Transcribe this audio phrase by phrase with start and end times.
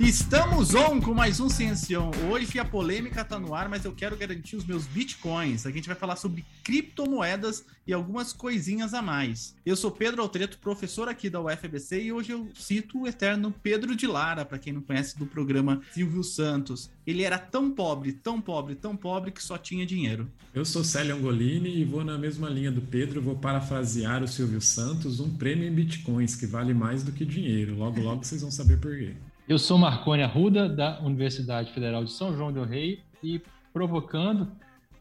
[0.00, 2.10] Estamos on com mais um Ciencião.
[2.28, 5.64] Hoje a polêmica tá no ar, mas eu quero garantir os meus bitcoins.
[5.64, 9.54] Aqui a gente vai falar sobre criptomoedas e algumas coisinhas a mais.
[9.64, 13.94] Eu sou Pedro Altreto, professor aqui da UFBC e hoje eu cito o eterno Pedro
[13.94, 16.90] de Lara, para quem não conhece do programa Silvio Santos.
[17.06, 20.28] Ele era tão pobre, tão pobre, tão pobre que só tinha dinheiro.
[20.52, 24.60] Eu sou Célio Angolini e vou na mesma linha do Pedro, vou parafrasear o Silvio
[24.60, 27.76] Santos, um prêmio em bitcoins que vale mais do que dinheiro.
[27.76, 29.14] Logo, logo vocês vão saber por quê.
[29.46, 33.42] Eu sou Marconi Arruda, da Universidade Federal de São João del Rei, e
[33.74, 34.50] provocando,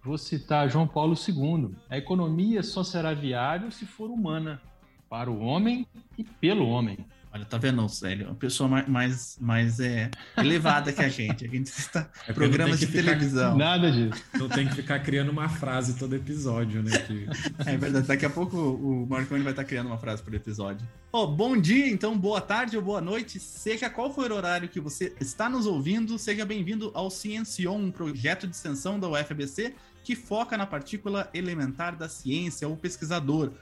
[0.04, 1.74] vou citar João Paulo II.
[1.90, 4.62] A economia só será viável se for humana,
[5.10, 5.88] para o homem
[6.18, 6.98] e pelo homem.
[7.34, 8.28] Olha, tá vendo, Célio?
[8.28, 11.44] Uma pessoa mais, mais, mais é, elevada que a gente.
[11.44, 13.58] A gente está é programas de ficar, televisão.
[13.58, 14.24] Nada disso.
[14.36, 16.96] Não tem que ficar criando uma frase todo episódio, né?
[17.00, 17.28] Que...
[17.66, 18.06] É verdade.
[18.06, 20.88] Daqui a pouco o Marconi vai estar criando uma frase por episódio.
[21.12, 23.40] Oh, bom dia, então, boa tarde ou boa noite.
[23.40, 27.92] Seja qual for o horário que você está nos ouvindo, seja bem-vindo ao Ciencion, um
[27.92, 33.54] projeto de extensão da UFBC que foca na partícula elementar da ciência, o pesquisador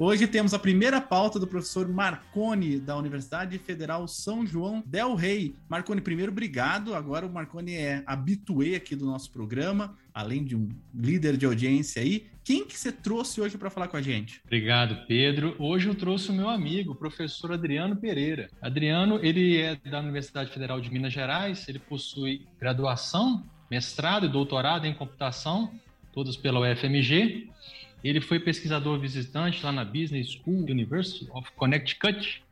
[0.00, 5.56] Hoje temos a primeira pauta do professor Marconi, da Universidade Federal São João Del Rey.
[5.68, 6.94] Marconi, primeiro, obrigado.
[6.94, 12.00] Agora o Marconi é habituê aqui do nosso programa, além de um líder de audiência
[12.00, 12.28] aí.
[12.44, 14.40] Quem que você trouxe hoje para falar com a gente?
[14.44, 15.56] Obrigado, Pedro.
[15.58, 18.48] Hoje eu trouxe o meu amigo, o professor Adriano Pereira.
[18.62, 24.86] Adriano, ele é da Universidade Federal de Minas Gerais, ele possui graduação, mestrado e doutorado
[24.86, 25.72] em computação,
[26.12, 27.50] todos pela UFMG.
[28.02, 32.42] Ele foi pesquisador visitante lá na Business School University of Connecticut.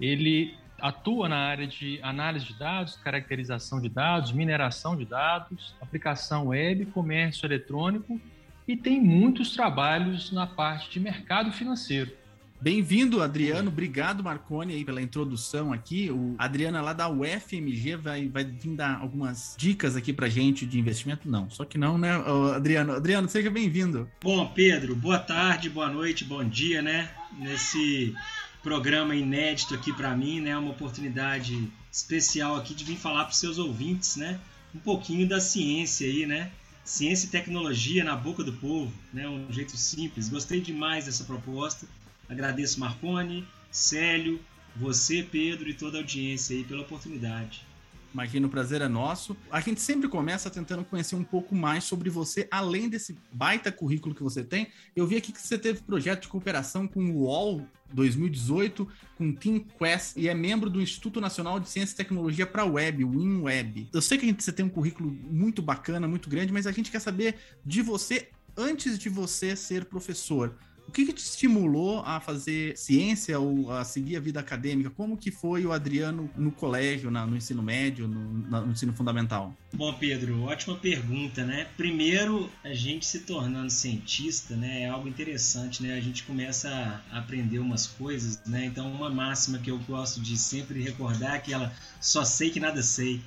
[0.00, 6.48] Ele atua na área de análise de dados, caracterização de dados, mineração de dados, aplicação
[6.48, 8.20] web, comércio eletrônico
[8.66, 12.12] e tem muitos trabalhos na parte de mercado financeiro.
[12.60, 13.68] Bem-vindo, Adriano.
[13.68, 16.10] Obrigado, Marconi, aí, pela introdução aqui.
[16.10, 20.76] O Adriano lá da UFMG vai, vai vir dar algumas dicas aqui pra gente de
[20.76, 21.30] investimento.
[21.30, 22.10] Não, só que não, né,
[22.54, 22.94] Adriano?
[22.94, 24.10] Adriano, seja bem-vindo.
[24.20, 27.08] Bom, Pedro, boa tarde, boa noite, bom dia, né?
[27.38, 28.12] Nesse
[28.60, 30.58] programa inédito aqui para mim, né?
[30.58, 34.40] Uma oportunidade especial aqui de vir falar para seus ouvintes, né?
[34.74, 36.50] Um pouquinho da ciência aí, né?
[36.84, 39.28] Ciência e tecnologia na boca do povo, né?
[39.28, 40.28] Um jeito simples.
[40.28, 41.86] Gostei demais dessa proposta
[42.28, 44.40] Agradeço Marconi, Célio,
[44.76, 47.66] você, Pedro e toda a audiência aí pela oportunidade.
[48.12, 49.36] Imagina, o prazer é nosso.
[49.50, 54.14] A gente sempre começa tentando conhecer um pouco mais sobre você, além desse baita currículo
[54.14, 54.68] que você tem.
[54.96, 59.60] Eu vi aqui que você teve projeto de cooperação com o UOL 2018, com Team
[59.60, 63.88] Quest e é membro do Instituto Nacional de Ciência e Tecnologia para Web, o WinWeb.
[63.92, 66.72] Eu sei que a gente, você tem um currículo muito bacana, muito grande, mas a
[66.72, 70.54] gente quer saber de você antes de você ser professor.
[70.88, 74.88] O que, que, te estimulou a fazer ciência ou a seguir a vida acadêmica?
[74.88, 79.54] Como que foi o Adriano no colégio, na, no ensino médio, no, no, ensino fundamental?
[79.74, 81.66] Bom, Pedro, ótima pergunta, né?
[81.76, 85.94] Primeiro, a gente se tornando cientista, né, é algo interessante, né?
[85.94, 86.70] A gente começa
[87.10, 88.64] a aprender umas coisas, né?
[88.64, 92.82] Então, uma máxima que eu gosto de sempre recordar é aquela só sei que nada
[92.82, 93.20] sei.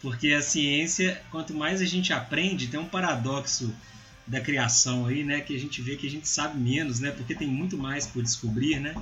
[0.00, 3.74] Porque a ciência, quanto mais a gente aprende, tem um paradoxo
[4.28, 5.40] da criação aí, né?
[5.40, 7.10] Que a gente vê que a gente sabe menos, né?
[7.10, 8.94] Porque tem muito mais por descobrir, né?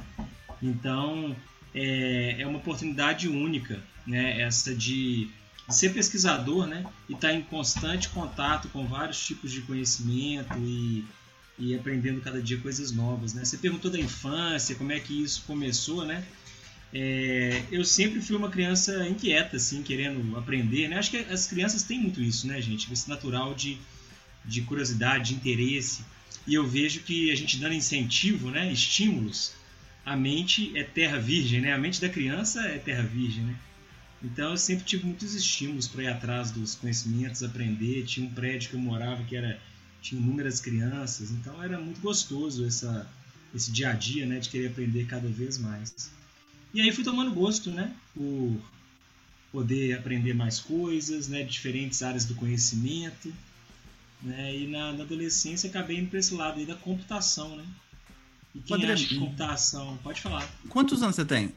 [0.62, 1.36] Então
[1.74, 4.40] é, é uma oportunidade única, né?
[4.40, 5.28] Essa de,
[5.68, 6.84] ser pesquisador, né?
[7.08, 11.04] E estar tá em constante contato com vários tipos de conhecimento e,
[11.58, 13.44] e aprendendo cada dia coisas novas, né?
[13.44, 16.24] Você perguntou da infância, como é que isso começou, né?
[16.94, 20.98] É, eu sempre fui uma criança inquieta, assim, querendo aprender, né?
[20.98, 22.90] Acho que as crianças têm muito isso, né, gente?
[22.92, 23.76] Esse natural de
[24.46, 26.04] de curiosidade, de interesse.
[26.46, 29.52] E eu vejo que a gente dando incentivo, né, estímulos,
[30.04, 31.72] a mente é terra virgem, né?
[31.72, 33.56] A mente da criança é terra virgem, né?
[34.22, 38.04] Então eu sempre tive muitos estímulos para ir atrás dos conhecimentos, aprender.
[38.04, 39.60] Tinha um prédio que eu morava que era
[40.00, 43.10] tinha inúmeras crianças, então era muito gostoso essa
[43.54, 46.10] esse dia a dia, né, de querer aprender cada vez mais.
[46.74, 48.60] E aí fui tomando gosto, né, por
[49.50, 53.32] poder aprender mais coisas, né, diferentes áreas do conhecimento.
[54.22, 54.56] Né?
[54.56, 57.64] E na, na, adolescência acabei indo para esse lado aí da computação, né?
[58.54, 58.92] E quem Padre...
[58.92, 59.98] acha que computação...
[60.02, 60.48] Pode falar.
[60.68, 61.52] Quantos anos você tem?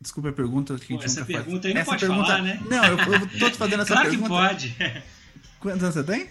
[0.00, 1.66] Desculpa a pergunta que Pô, a gente essa pergunta faz.
[1.66, 2.26] aí não essa pode pergunta...
[2.26, 2.60] falar, né?
[2.68, 4.28] Não, eu, eu tô te fazendo essa claro pergunta.
[4.28, 5.02] Claro que pode.
[5.58, 6.28] Quantos anos você tem?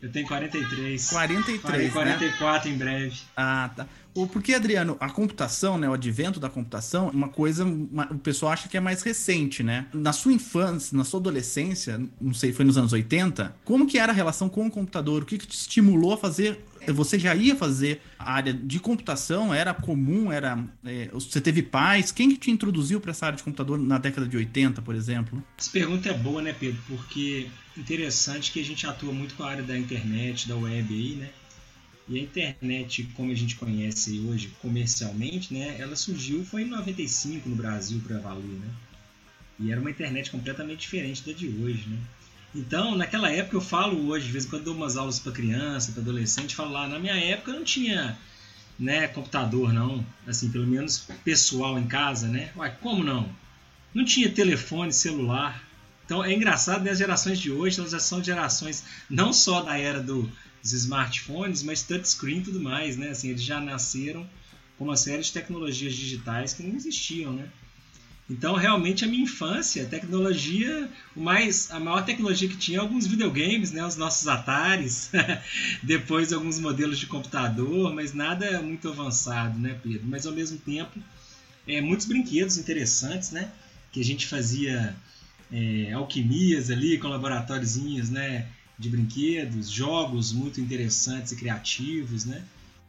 [0.00, 1.08] Eu tenho 43.
[1.08, 2.74] 43, 44 né?
[2.74, 3.20] em breve.
[3.34, 3.88] Ah, tá.
[4.14, 8.52] Ou porque, Adriano, a computação, né, o advento da computação, uma coisa, uma, o pessoal
[8.52, 9.86] acha que é mais recente, né?
[9.92, 14.12] Na sua infância, na sua adolescência, não sei, foi nos anos 80, como que era
[14.12, 15.22] a relação com o computador?
[15.22, 16.62] O que, que te estimulou a fazer
[16.92, 19.54] você já ia fazer a área de computação?
[19.54, 20.30] Era comum?
[20.30, 22.12] Era é, Você teve pais?
[22.12, 25.42] Quem que te introduziu para essa área de computador na década de 80, por exemplo?
[25.56, 26.80] Essa pergunta é boa, né, Pedro?
[26.86, 31.14] Porque interessante que a gente atua muito com a área da internet, da web aí,
[31.16, 31.30] né?
[32.06, 37.48] E a internet, como a gente conhece hoje comercialmente, né, ela surgiu foi em 95
[37.48, 38.68] no Brasil para valer, né?
[39.58, 41.98] E era uma internet completamente diferente da de hoje, né?
[42.54, 45.92] Então, naquela época eu falo hoje, de vez em quando dou umas aulas para criança,
[45.92, 48.16] para adolescente, falo lá, na minha época não tinha,
[48.78, 52.52] né, computador não, assim, pelo menos pessoal em casa, né?
[52.54, 53.28] Uai, como não?
[53.94, 55.64] Não tinha telefone, celular.
[56.04, 59.78] Então é engraçado, né, as gerações de hoje, elas já são gerações não só da
[59.78, 60.30] era do
[60.64, 63.10] os smartphones, mas touchscreen e tudo mais, né?
[63.10, 64.28] Assim, eles já nasceram
[64.78, 67.48] com uma série de tecnologias digitais que não existiam, né?
[68.28, 73.06] Então, realmente, a minha infância, a tecnologia, o mais, a maior tecnologia que tinha, alguns
[73.06, 75.10] videogames, né, os nossos Ataris,
[75.82, 80.06] depois alguns modelos de computador, mas nada muito avançado, né, Pedro?
[80.06, 80.98] Mas, ao mesmo tempo,
[81.68, 83.52] é, muitos brinquedos interessantes, né,
[83.92, 84.96] que a gente fazia
[85.52, 92.44] é, alquimias ali, com laboratóriozinhos, né, de brinquedos, jogos muito interessantes e criativos, né?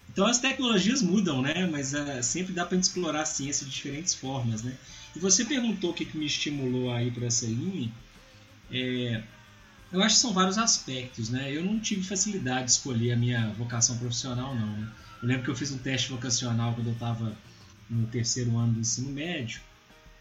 [0.10, 1.68] Então as tecnologias mudam, né?
[1.68, 4.76] Mas uh, sempre dá para explorar a ciência de diferentes formas, né?
[5.16, 7.92] E você perguntou o que, que me estimulou aí para essa linha.
[8.72, 9.24] É,
[9.92, 11.56] eu acho que são vários aspectos, né?
[11.56, 14.78] Eu não tive facilidade de escolher a minha vocação profissional, não.
[14.78, 14.92] Né?
[15.22, 17.36] Eu lembro que eu fiz um teste vocacional quando eu estava
[17.90, 19.62] no terceiro ano do ensino médio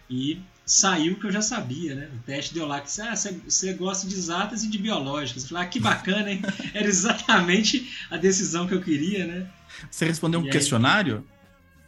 [0.08, 2.08] e saiu o que eu já sabia, né?
[2.14, 5.42] O teste deu lá que ah, você gosta de exatas e de biológicas.
[5.42, 6.42] Eu falei, ah, que bacana, hein?
[6.72, 9.46] Era exatamente a decisão que eu queria, né?
[9.90, 11.24] Você respondeu um e questionário?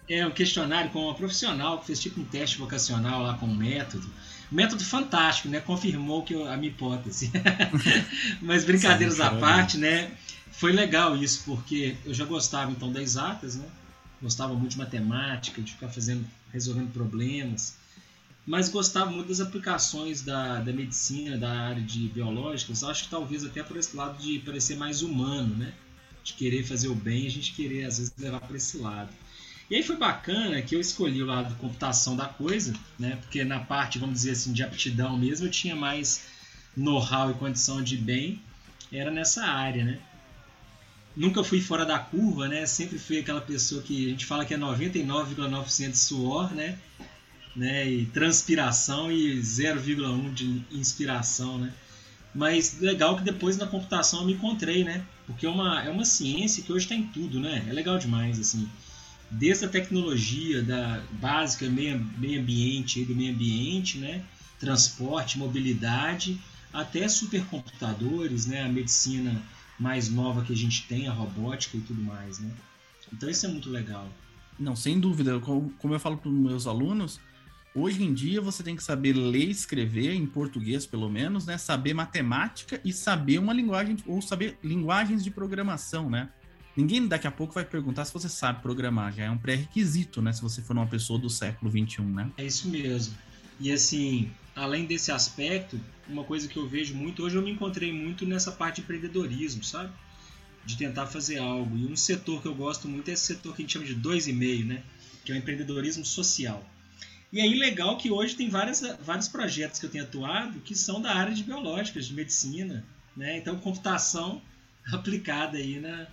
[0.08, 3.46] Aí, é, um questionário com uma profissional que fez tipo um teste vocacional lá com
[3.46, 4.08] um método.
[4.52, 5.60] Método fantástico, né?
[5.60, 7.32] Confirmou que eu, a minha hipótese.
[8.40, 10.10] Mas brincadeiras à parte, né?
[10.52, 13.64] Foi legal isso, porque eu já gostava então das exatas, né?
[14.22, 17.76] Gostava muito de matemática, de ficar fazendo, resolvendo problemas
[18.46, 22.84] mas gostava muito das aplicações da, da medicina, da área de biológicas.
[22.84, 25.72] Acho que talvez até por esse lado de parecer mais humano, né?
[26.22, 29.10] De querer fazer o bem, a gente querer às vezes levar para esse lado.
[29.68, 33.16] E aí foi bacana que eu escolhi o lado de computação da coisa, né?
[33.20, 36.26] Porque na parte, vamos dizer assim, de aptidão mesmo, eu tinha mais
[36.76, 38.40] know-how e condição de bem,
[38.92, 39.98] era nessa área, né?
[41.16, 42.64] Nunca fui fora da curva, né?
[42.64, 46.78] Sempre fui aquela pessoa que a gente fala que é 99,9% suor, né?
[47.56, 47.90] Né?
[47.90, 51.72] E transpiração e 0,1 de inspiração, né?
[52.34, 55.02] Mas legal que depois na computação eu me encontrei, né?
[55.26, 57.64] Porque é uma, é uma ciência que hoje está em tudo, né?
[57.68, 58.68] É legal demais, assim.
[59.30, 64.22] Desde a tecnologia da básica, meio, meio ambiente, do meio ambiente, né?
[64.60, 66.38] Transporte, mobilidade,
[66.72, 68.62] até supercomputadores, né?
[68.64, 69.42] A medicina
[69.78, 72.50] mais nova que a gente tem, a robótica e tudo mais, né?
[73.12, 74.06] Então isso é muito legal.
[74.58, 75.38] Não, sem dúvida.
[75.40, 77.20] Como eu falo para os meus alunos,
[77.78, 81.58] Hoje em dia você tem que saber ler e escrever, em português pelo menos, né?
[81.58, 86.30] Saber matemática e saber uma linguagem, ou saber linguagens de programação, né?
[86.74, 90.32] Ninguém daqui a pouco vai perguntar se você sabe programar, já é um pré-requisito, né?
[90.32, 92.30] Se você for uma pessoa do século XXI, né?
[92.38, 93.14] É isso mesmo.
[93.60, 95.78] E assim, além desse aspecto,
[96.08, 99.62] uma coisa que eu vejo muito, hoje eu me encontrei muito nessa parte de empreendedorismo,
[99.62, 99.92] sabe?
[100.64, 101.76] De tentar fazer algo.
[101.76, 103.94] E um setor que eu gosto muito é esse setor que a gente chama de
[103.94, 104.82] dois e meio, né?
[105.26, 106.66] Que é o empreendedorismo social.
[107.32, 111.00] E aí legal que hoje tem várias, vários projetos que eu tenho atuado que são
[111.00, 112.84] da área de biológicas, de medicina,
[113.16, 113.38] né?
[113.38, 114.40] Então computação
[114.92, 116.06] aplicada aí na,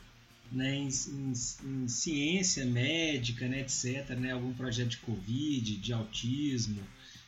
[0.51, 1.33] né, em, em,
[1.65, 4.09] em, ciência médica, né, etc.
[4.17, 6.81] Né, algum projeto de Covid, de autismo,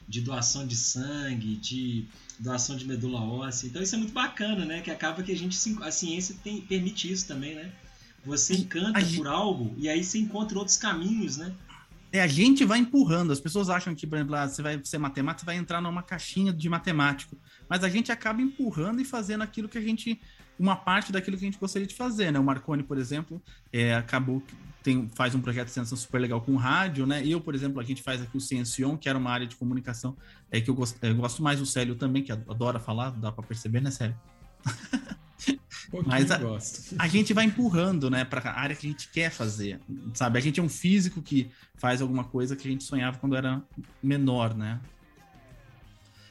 [0.07, 2.05] de doação de sangue, de
[2.39, 3.67] doação de medula óssea.
[3.67, 4.81] Então isso é muito bacana, né?
[4.81, 7.71] Que acaba que a gente a ciência tem, permite isso também, né?
[8.25, 11.53] Você encanta por algo e aí você encontra outros caminhos, né?
[12.15, 13.33] É, a gente vai empurrando.
[13.33, 16.01] As pessoas acham que, por exemplo, ah, você vai ser matemático, você vai entrar numa
[16.01, 17.37] caixinha de matemático.
[17.67, 20.21] Mas a gente acaba empurrando e fazendo aquilo que a gente.
[20.57, 22.39] Uma parte daquilo que a gente gostaria de fazer, né?
[22.39, 23.43] O Marconi, por exemplo,
[23.73, 24.41] é, acabou.
[24.81, 27.21] Tem, faz um projeto de extensão super legal com rádio, né?
[27.27, 30.15] Eu, por exemplo, a gente faz aqui o Ciencion, que era uma área de comunicação
[30.49, 33.43] é, que eu gosto, eu gosto mais do Célio também, que adora falar, dá para
[33.43, 34.15] perceber, né, Célio?
[36.05, 36.39] Mas a,
[36.99, 39.79] a, gente vai empurrando, né, para a área que a gente quer fazer,
[40.13, 40.37] sabe?
[40.37, 43.61] A gente é um físico que faz alguma coisa que a gente sonhava quando era
[44.01, 44.79] menor, né?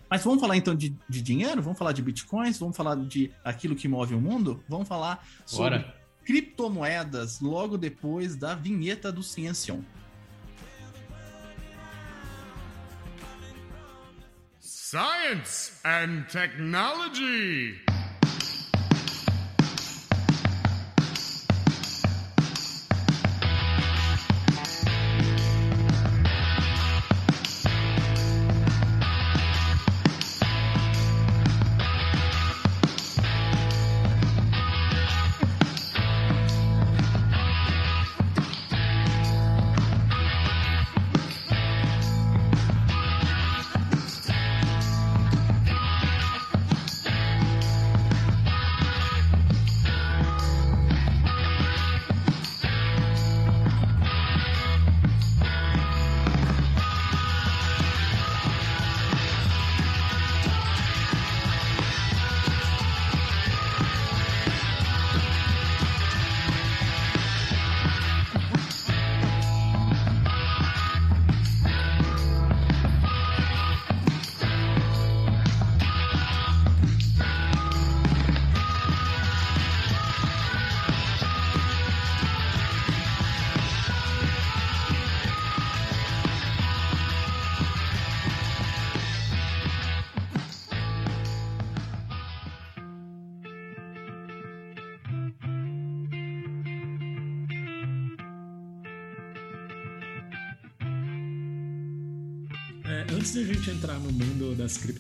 [0.09, 1.63] Mas vamos falar então de, de dinheiro?
[1.63, 2.59] Vamos falar de bitcoins?
[2.59, 4.63] Vamos falar de aquilo que move o mundo?
[4.69, 5.79] Vamos falar sobre.
[5.79, 5.95] Bora.
[6.25, 9.81] criptomoedas logo depois da vinheta do Ciencion.
[14.61, 17.94] Science and Technology.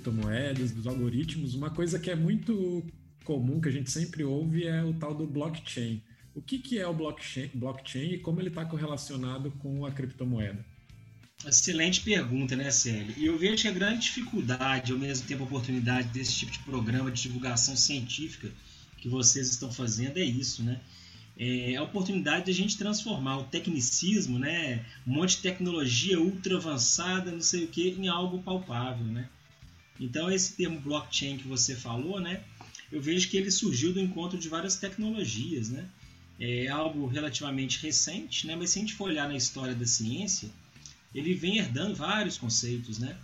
[0.05, 2.85] Criptomoedas, dos algoritmos, uma coisa que é muito
[3.25, 6.03] comum, que a gente sempre ouve, é o tal do blockchain.
[6.35, 10.65] O que, que é o blockchain, blockchain e como ele está correlacionado com a criptomoeda?
[11.47, 13.15] Excelente pergunta, né, Célio?
[13.17, 17.11] E eu vejo que a grande dificuldade, ao mesmo tempo oportunidade desse tipo de programa
[17.11, 18.51] de divulgação científica
[18.99, 20.81] que vocês estão fazendo é isso, né?
[21.37, 26.57] É a oportunidade de a gente transformar o tecnicismo, né, um monte de tecnologia ultra
[26.57, 29.29] avançada, não sei o que, em algo palpável, né?
[29.99, 32.43] Então esse termo blockchain que você falou, né,
[32.91, 35.89] eu vejo que ele surgiu do encontro de várias tecnologias, né?
[36.39, 38.57] É algo relativamente recente, né?
[38.57, 40.51] Mas se a gente for olhar na história da ciência,
[41.15, 43.17] ele vem herdando vários conceitos, né?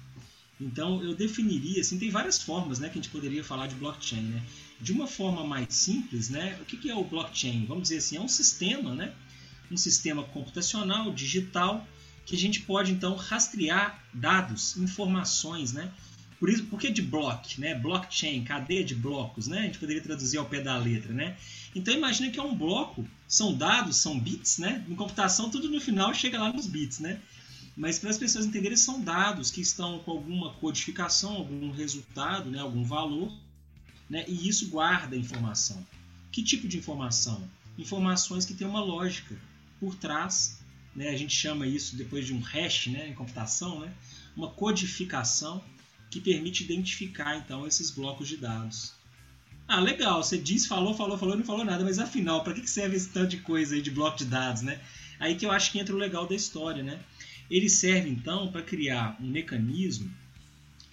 [0.60, 4.22] Então eu definiria, assim, tem várias formas, né, que a gente poderia falar de blockchain,
[4.22, 4.42] né?
[4.80, 6.58] De uma forma mais simples, né?
[6.60, 7.64] O que é o blockchain?
[7.66, 9.12] Vamos dizer assim, é um sistema, né?
[9.70, 11.86] Um sistema computacional, digital,
[12.26, 15.92] que a gente pode então rastrear dados, informações, né?
[16.40, 17.74] Por isso, por que de block, né?
[17.74, 19.58] Blockchain, cadeia de blocos, né?
[19.58, 21.36] A gente poderia traduzir ao pé da letra, né?
[21.74, 24.82] Então imagina que é um bloco, são dados, são bits, né?
[24.88, 27.20] Em computação tudo no final chega lá nos bits, né?
[27.76, 32.58] Mas para as pessoas entenderem, são dados que estão com alguma codificação, algum resultado, né?
[32.58, 33.32] algum valor,
[34.08, 34.24] né?
[34.28, 35.86] e isso guarda informação.
[36.32, 37.48] Que tipo de informação?
[37.78, 39.36] Informações que têm uma lógica
[39.78, 40.60] por trás.
[40.94, 41.08] Né?
[41.08, 43.08] A gente chama isso depois de um hash né?
[43.08, 43.92] em computação, né?
[44.36, 45.62] uma codificação
[46.10, 48.92] que permite identificar então esses blocos de dados.
[49.68, 52.96] Ah, legal, você disse, falou, falou, falou, não falou nada, mas afinal, para que serve
[52.96, 54.80] esse tanto de coisa aí de bloco de dados, né?
[55.20, 56.98] Aí que eu acho que entra o legal da história, né?
[57.48, 60.10] Ele serve então para criar um mecanismo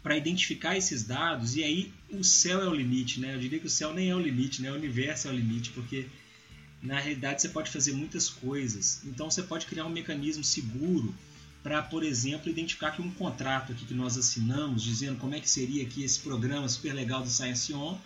[0.03, 3.33] para identificar esses dados e aí o céu é o limite, né?
[3.33, 4.71] Eu diria que o céu nem é o limite, né?
[4.71, 6.05] O universo é o limite, porque
[6.81, 9.01] na realidade você pode fazer muitas coisas.
[9.05, 11.13] Então você pode criar um mecanismo seguro
[11.63, 15.49] para, por exemplo, identificar que um contrato aqui que nós assinamos, dizendo como é que
[15.49, 17.97] seria aqui esse programa super legal do Science On,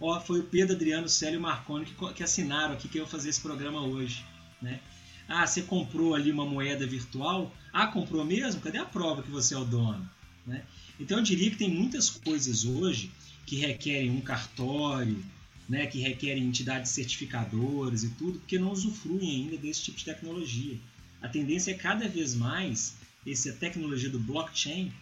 [0.00, 3.40] ó, foi o Pedro Adriano, Célio Marconi que, que assinaram aqui que eu fazer esse
[3.40, 4.24] programa hoje,
[4.60, 4.80] né?
[5.28, 7.54] Ah, você comprou ali uma moeda virtual?
[7.72, 8.60] Ah, comprou mesmo?
[8.60, 10.08] Cadê a prova que você é o dono?
[10.44, 10.64] Né?
[10.98, 13.12] Então eu diria que tem muitas coisas hoje
[13.46, 15.24] que requerem um cartório,
[15.68, 20.76] né, que requerem entidades certificadoras e tudo, porque não usufruem ainda desse tipo de tecnologia.
[21.22, 22.94] A tendência é cada vez mais
[23.26, 24.92] essa tecnologia do blockchain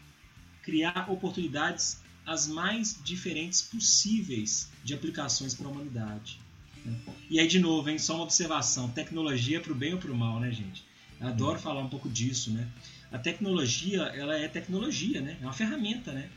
[0.63, 6.39] criar oportunidades as mais diferentes possíveis de aplicações para a humanidade.
[6.85, 6.95] Né?
[7.31, 10.17] E aí, de novo, hein, só uma observação: tecnologia para o bem ou para o
[10.17, 10.85] mal, né, gente?
[11.21, 12.69] Eu adoro falar um pouco disso, né?
[13.11, 15.39] A tecnologia, ela é tecnologia, né?
[15.41, 16.29] É uma ferramenta, né?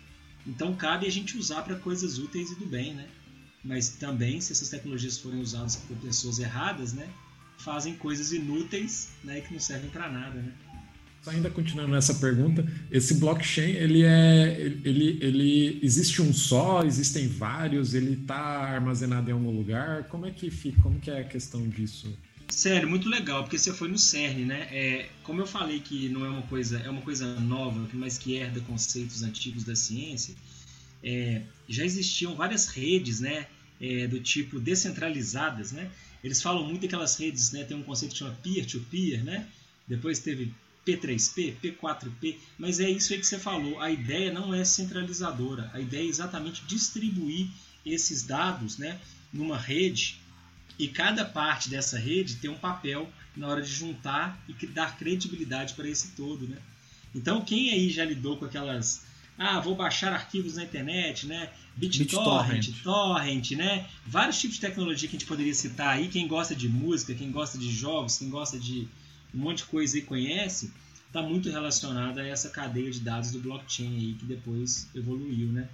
[0.47, 3.07] Então cabe a gente usar para coisas úteis e do bem, né?
[3.63, 7.07] Mas também, se essas tecnologias forem usadas por pessoas erradas, né?
[7.63, 9.41] Fazem coisas inúteis, né?
[9.41, 10.51] Que não servem para nada, né?
[11.27, 17.93] Ainda continuando nessa pergunta, esse blockchain ele é ele, ele existe um só, existem vários,
[17.93, 20.05] ele está armazenado em algum lugar.
[20.05, 20.81] Como é que fica?
[20.81, 22.11] Como que é a questão disso?
[22.49, 24.67] Sério, muito legal, porque você foi no CERN, né?
[24.71, 28.35] É, como eu falei que não é uma coisa, é uma coisa nova, mas que
[28.35, 30.35] herda conceitos antigos da ciência,
[31.03, 33.45] é, já existiam várias redes, né?
[33.81, 35.89] É, do tipo descentralizadas, né?
[36.23, 37.63] Eles falam muito daquelas redes, né?
[37.63, 39.47] Tem um conceito que chama peer-to-peer, -peer, né?
[39.87, 40.53] Depois teve
[40.85, 43.79] P3P, P4P, mas é isso aí que você falou.
[43.79, 47.47] A ideia não é centralizadora, a ideia é exatamente distribuir
[47.85, 48.99] esses dados né,
[49.33, 50.21] numa rede
[50.77, 55.73] e cada parte dessa rede tem um papel na hora de juntar e dar credibilidade
[55.73, 56.47] para esse todo.
[56.47, 56.57] Né?
[57.13, 59.03] Então, quem aí já lidou com aquelas.
[59.37, 61.49] Ah, vou baixar arquivos na internet, né?
[61.89, 62.83] BitTorrent.
[62.83, 63.87] Torrent, né?
[64.05, 66.07] Vários tipos de tecnologia que a gente poderia citar aí.
[66.07, 68.87] Quem gosta de música, quem gosta de jogos, quem gosta de
[69.33, 70.71] um monte de coisa aí conhece,
[71.07, 75.67] está muito relacionada a essa cadeia de dados do blockchain aí que depois evoluiu, né?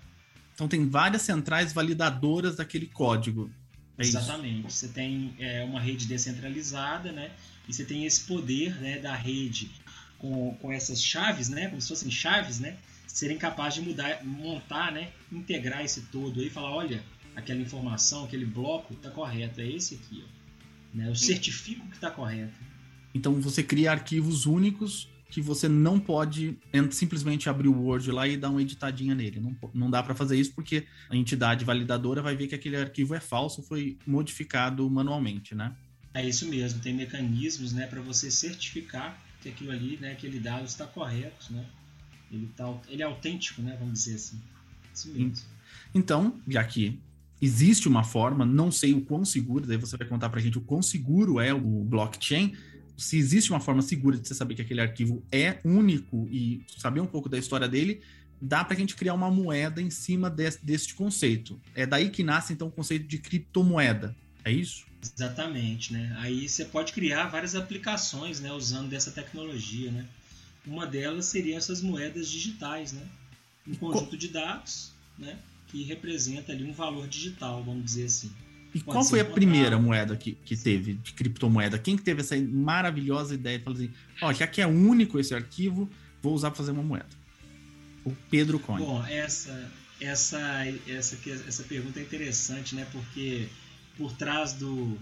[0.53, 3.51] Então tem várias centrais validadoras daquele código.
[3.97, 4.67] É Exatamente.
[4.67, 4.77] Isso.
[4.77, 7.31] Você tem é, uma rede descentralizada, né?
[7.67, 9.69] E você tem esse poder né, da rede
[10.17, 11.67] com, com essas chaves, né?
[11.67, 12.77] Como se fossem chaves, né?
[13.17, 15.09] Serem capazes de mudar, montar, né?
[15.31, 17.03] Integrar esse todo aí e falar, olha,
[17.35, 20.95] aquela informação, aquele bloco está correto, é esse aqui, ó.
[20.95, 21.09] Né?
[21.09, 22.53] Eu certifico que está correto.
[23.15, 26.59] Então você cria arquivos únicos que você não pode
[26.91, 29.39] simplesmente abrir o Word lá e dar uma editadinha nele.
[29.39, 33.15] Não, não dá para fazer isso porque a entidade validadora vai ver que aquele arquivo
[33.15, 35.75] é falso, foi modificado manualmente, né?
[36.13, 40.65] É isso mesmo, tem mecanismos né, para você certificar que aquilo ali, né, aquele dado
[40.65, 41.65] está correto, né?
[42.31, 44.41] Ele, tá, ele é autêntico, né, vamos dizer assim.
[44.93, 45.33] Isso mesmo.
[45.93, 46.99] Então, já que
[47.41, 50.57] existe uma forma, não sei o quão seguro, daí você vai contar para a gente
[50.57, 52.55] o quão seguro é o blockchain,
[52.97, 56.99] se existe uma forma segura de você saber que aquele arquivo é único e saber
[56.99, 58.01] um pouco da história dele,
[58.41, 61.59] dá para a gente criar uma moeda em cima desse, deste conceito.
[61.75, 64.15] É daí que nasce então o conceito de criptomoeda.
[64.43, 64.85] É isso?
[65.15, 66.15] Exatamente, né?
[66.19, 70.05] Aí você pode criar várias aplicações, né, usando dessa tecnologia, né?
[70.67, 73.07] Uma delas seriam essas moedas digitais, né?
[73.67, 78.31] Um conjunto de dados, né, que representa ali um valor digital, vamos dizer assim.
[78.73, 81.79] E qual foi a primeira moeda que, que teve de criptomoeda?
[81.79, 85.19] Quem que teve essa maravilhosa ideia de falar assim, ó, oh, já que é único
[85.19, 85.89] esse arquivo,
[86.21, 87.07] vou usar para fazer uma moeda?
[88.05, 88.79] O Pedro Coin.
[88.79, 90.39] Bom, essa, essa,
[90.87, 92.85] essa, essa pergunta é interessante, né?
[92.91, 93.47] Porque
[93.97, 94.97] por trás do,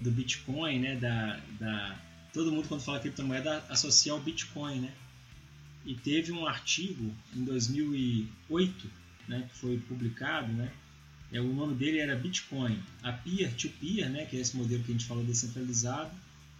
[0.00, 0.96] do Bitcoin, né?
[0.96, 2.00] Da, da,
[2.32, 4.92] todo mundo quando fala criptomoeda associa ao Bitcoin, né?
[5.90, 8.88] E teve um artigo em 2008,
[9.26, 9.48] né?
[9.50, 10.70] Que foi publicado, né?
[11.32, 12.80] É, o nome dele era Bitcoin.
[13.02, 16.12] A peer-to-peer, -peer, né, que é esse modelo que a gente falou descentralizado,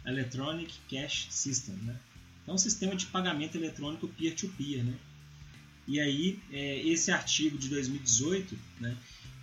[0.05, 1.77] Electronic Cash System.
[1.77, 1.97] Né?
[2.45, 4.81] É um sistema de pagamento eletrônico peer-to-peer.
[4.81, 4.95] -peer, né?
[5.87, 8.97] E aí, é, esse artigo de 2018, né,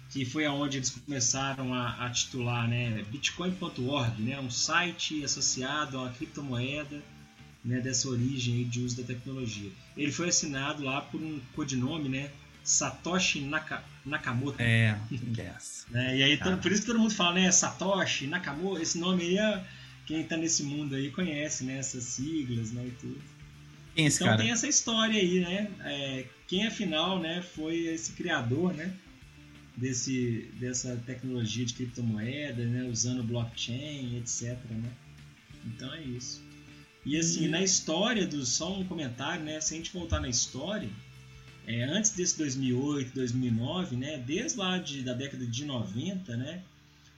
[0.09, 6.01] que foi aonde eles começaram a, a titular né, Bitcoin.org, né, um site associado a
[6.01, 7.01] uma criptomoeda
[7.67, 9.69] né, dessa origem de uso da tecnologia.
[9.95, 12.31] Ele foi assinado lá por um codinome, né,
[12.63, 14.61] Satoshi Naka, Nakamoto.
[14.61, 14.97] É,
[15.37, 15.85] yes.
[15.93, 16.57] é e aí, ah.
[16.57, 17.51] por isso que todo mundo fala, né?
[17.51, 19.63] Satoshi, Nakamoto, esse nome aí, é,
[20.05, 21.77] quem está nesse mundo aí conhece, né?
[21.77, 22.85] Essas siglas, né?
[22.87, 23.21] E tudo.
[23.95, 24.41] Quem é esse então cara?
[24.41, 25.71] tem essa história aí, né?
[25.81, 27.41] É, quem afinal, né?
[27.41, 28.93] Foi esse criador, né?
[29.75, 32.83] Desse, dessa tecnologia de criptomoeda, né?
[32.83, 34.91] Usando blockchain, etc, né?
[35.65, 36.46] Então é isso.
[37.07, 38.45] E assim, na história do...
[38.45, 39.59] Só um comentário, né?
[39.61, 40.89] Se a gente voltar na história
[41.67, 46.63] é, antes desse 2008, 2009, né, desde lá de, da década de 90, né,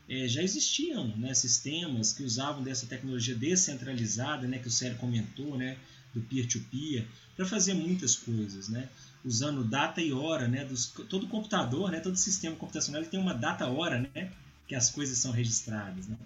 [0.10, 5.56] é, já existiam né, sistemas que usavam dessa tecnologia descentralizada, né, que o Sérgio comentou,
[5.56, 5.78] né,
[6.16, 7.06] do peer-to-peer,
[7.38, 8.90] para fazer muitas coisas, né,
[9.24, 14.10] usando data e hora, né, dos, todo computador, né, todo sistema computacional tem uma data-hora,
[14.16, 14.32] né,
[14.68, 16.18] que as coisas são registradas, né.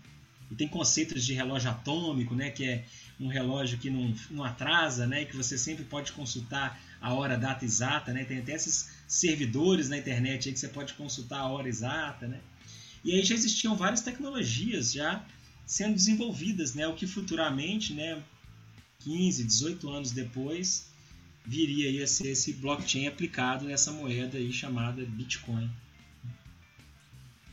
[0.50, 2.86] E tem conceitos de relógio atômico, né, que é
[3.20, 7.38] um relógio que não, não atrasa, né, que você sempre pode consultar a hora, a
[7.38, 8.24] data exata, né?
[8.24, 12.40] Tem até esses servidores na internet aí que você pode consultar a hora exata, né?
[13.04, 15.24] E aí já existiam várias tecnologias já
[15.66, 16.88] sendo desenvolvidas, né?
[16.88, 18.24] O que futuramente, né,
[19.00, 20.88] 15, 18 anos depois,
[21.46, 25.70] viria a ser esse blockchain aplicado nessa moeda aí chamada Bitcoin.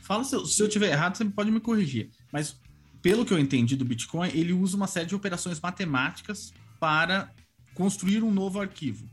[0.01, 2.09] Fala se eu, se eu tiver errado, você pode me corrigir.
[2.31, 2.57] Mas
[3.01, 7.31] pelo que eu entendi do Bitcoin, ele usa uma série de operações matemáticas para
[7.73, 9.09] construir um novo arquivo.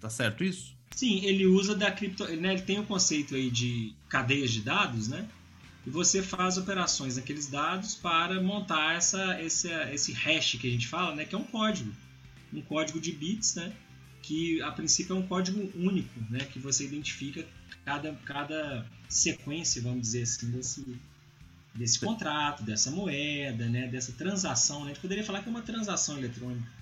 [0.00, 0.76] Tá certo isso?
[0.94, 4.62] Sim, ele usa da cripto, né, ele tem o um conceito aí de cadeias de
[4.62, 5.28] dados, né?
[5.86, 10.86] E você faz operações naqueles dados para montar essa, esse, esse hash que a gente
[10.86, 11.24] fala, né?
[11.24, 11.92] Que é um código,
[12.52, 13.72] um código de bits, né?
[14.22, 16.40] Que a princípio é um código único, né?
[16.40, 17.46] Que você identifica
[17.84, 20.98] cada, cada sequência, vamos dizer assim, desse,
[21.78, 23.86] desse contrato, dessa moeda, né?
[23.86, 24.86] Dessa transação, né?
[24.86, 26.78] A gente poderia falar que é uma transação eletrônica.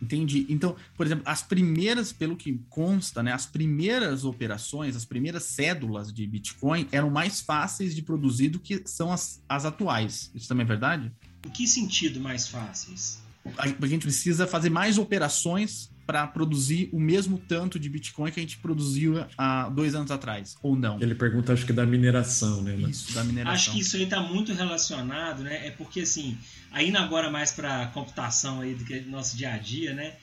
[0.00, 0.44] Entendi.
[0.50, 6.12] Então, por exemplo, as primeiras, pelo que consta, né, as primeiras operações, as primeiras cédulas
[6.12, 10.30] de Bitcoin eram mais fáceis de produzir do que são as, as atuais.
[10.34, 11.10] Isso também é verdade?
[11.46, 13.22] Em que sentido mais fáceis?
[13.58, 18.42] A gente precisa fazer mais operações para produzir o mesmo tanto de Bitcoin que a
[18.42, 21.00] gente produziu há dois anos atrás, ou não?
[21.00, 22.76] Ele pergunta, acho que da mineração, né?
[22.88, 23.52] Isso, da mineração.
[23.52, 25.66] Acho que isso aí está muito relacionado, né?
[25.66, 26.38] É porque, assim,
[26.70, 30.14] ainda agora mais para computação aí do que nosso dia a dia, né?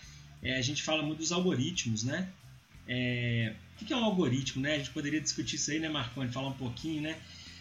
[0.41, 2.29] É, a gente fala muito dos algoritmos, né?
[2.87, 4.75] É, o que é um algoritmo, né?
[4.75, 6.31] A gente poderia discutir isso aí, né, Marconi?
[6.31, 7.17] Falar um pouquinho, né?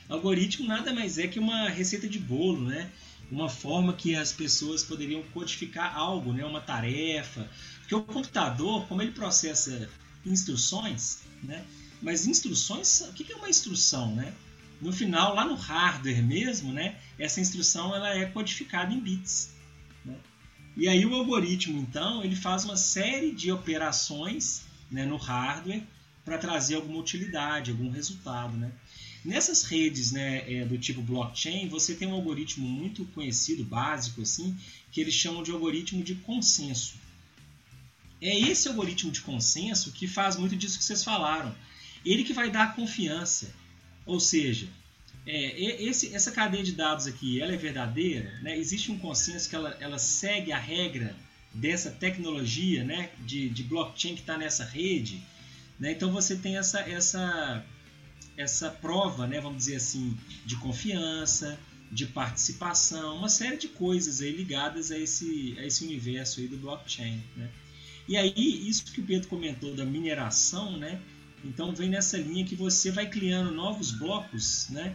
[0.09, 2.89] Algoritmo nada mais é que uma receita de bolo, né?
[3.31, 6.45] Uma forma que as pessoas poderiam codificar algo, né?
[6.45, 7.49] Uma tarefa,
[7.93, 9.89] porque o computador, como ele processa
[10.25, 11.65] instruções, né?
[12.01, 14.33] Mas instruções, o que é uma instrução, né?
[14.81, 16.99] No final, lá no hardware mesmo, né?
[17.19, 19.51] Essa instrução ela é codificada em bits.
[20.05, 20.17] Né?
[20.77, 25.83] E aí o algoritmo, então, ele faz uma série de operações né, no hardware
[26.25, 28.73] para trazer alguma utilidade, algum resultado, né?
[29.25, 34.57] Nessas redes né, é, do tipo blockchain, você tem um algoritmo muito conhecido, básico, assim,
[34.91, 37.02] que eles chamam de algoritmo de consenso.
[38.23, 41.53] É esse algoritmo de consenso que faz muito disso que vocês falaram.
[42.05, 43.53] Ele que vai dar confiança.
[44.07, 44.69] Ou seja,
[45.27, 48.39] é, esse, essa cadeia de dados aqui, ela é verdadeira?
[48.41, 48.57] Né?
[48.57, 51.17] Existe um consenso que ela, ela segue a regra
[51.53, 53.11] dessa tecnologia né?
[53.21, 55.21] de, de blockchain que está nessa rede?
[55.79, 55.91] Né?
[55.91, 57.65] Então você tem essa, essa,
[58.37, 59.41] essa prova, né?
[59.41, 61.59] vamos dizer assim, de confiança,
[61.91, 66.57] de participação, uma série de coisas aí ligadas a esse, a esse universo aí do
[66.57, 67.23] blockchain.
[67.37, 67.51] Né?
[68.13, 71.01] E aí, isso que o Pedro comentou da mineração, né?
[71.43, 74.95] Então vem nessa linha que você vai criando novos blocos, né?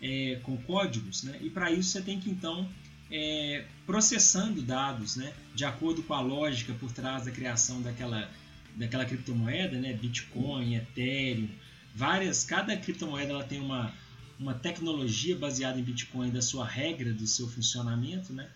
[0.00, 1.38] É, com códigos, né?
[1.42, 2.66] E para isso você tem que então
[3.10, 5.34] é, processando dados, né?
[5.54, 8.30] De acordo com a lógica por trás da criação daquela
[8.74, 9.92] daquela criptomoeda, né?
[9.92, 11.50] Bitcoin, Ethereum,
[11.94, 12.44] várias.
[12.44, 13.92] Cada criptomoeda ela tem uma
[14.40, 18.48] uma tecnologia baseada em Bitcoin da sua regra, do seu funcionamento, né?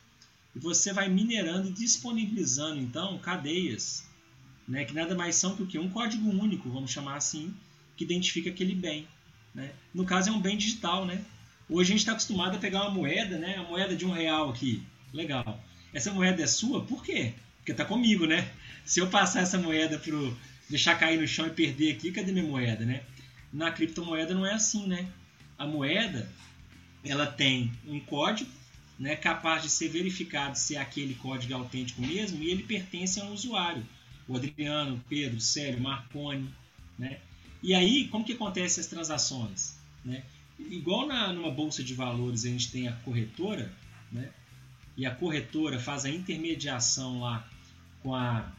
[0.58, 4.04] E você vai minerando e disponibilizando então cadeias,
[4.66, 7.54] né, que nada mais são que um código único, vamos chamar assim,
[7.96, 9.06] que identifica aquele bem.
[9.54, 9.70] Né?
[9.94, 11.24] No caso é um bem digital, né?
[11.70, 13.56] Hoje a gente está acostumado a pegar uma moeda, né?
[13.56, 15.62] A moeda de um real aqui, legal.
[15.94, 16.84] Essa moeda é sua?
[16.84, 17.34] Por quê?
[17.58, 18.50] Porque está comigo, né?
[18.84, 20.36] Se eu passar essa moeda pro
[20.68, 23.02] deixar cair no chão e perder aqui, cadê minha moeda, né?
[23.52, 25.08] Na criptomoeda não é assim, né?
[25.56, 26.28] A moeda
[27.04, 28.50] ela tem um código
[28.98, 33.24] né, capaz de ser verificado se aquele código é autêntico mesmo e ele pertence a
[33.24, 33.86] um usuário.
[34.26, 36.52] O Adriano, Pedro, Célio, Marconi.
[36.98, 37.20] Né?
[37.62, 39.78] E aí, como que acontecem as transações?
[40.04, 40.22] Né?
[40.58, 43.72] Igual na, numa bolsa de valores a gente tem a corretora,
[44.10, 44.30] né?
[44.96, 47.48] e a corretora faz a intermediação lá
[48.02, 48.52] com a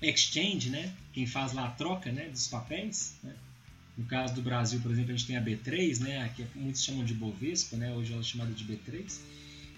[0.00, 0.94] exchange, né?
[1.12, 3.16] quem faz lá a troca né, dos papéis.
[3.22, 3.34] Né?
[3.98, 7.04] No caso do Brasil, por exemplo, a gente tem a B3, né, que muitos chamam
[7.04, 9.20] de Bovespa, né, hoje ela é chamada de B3.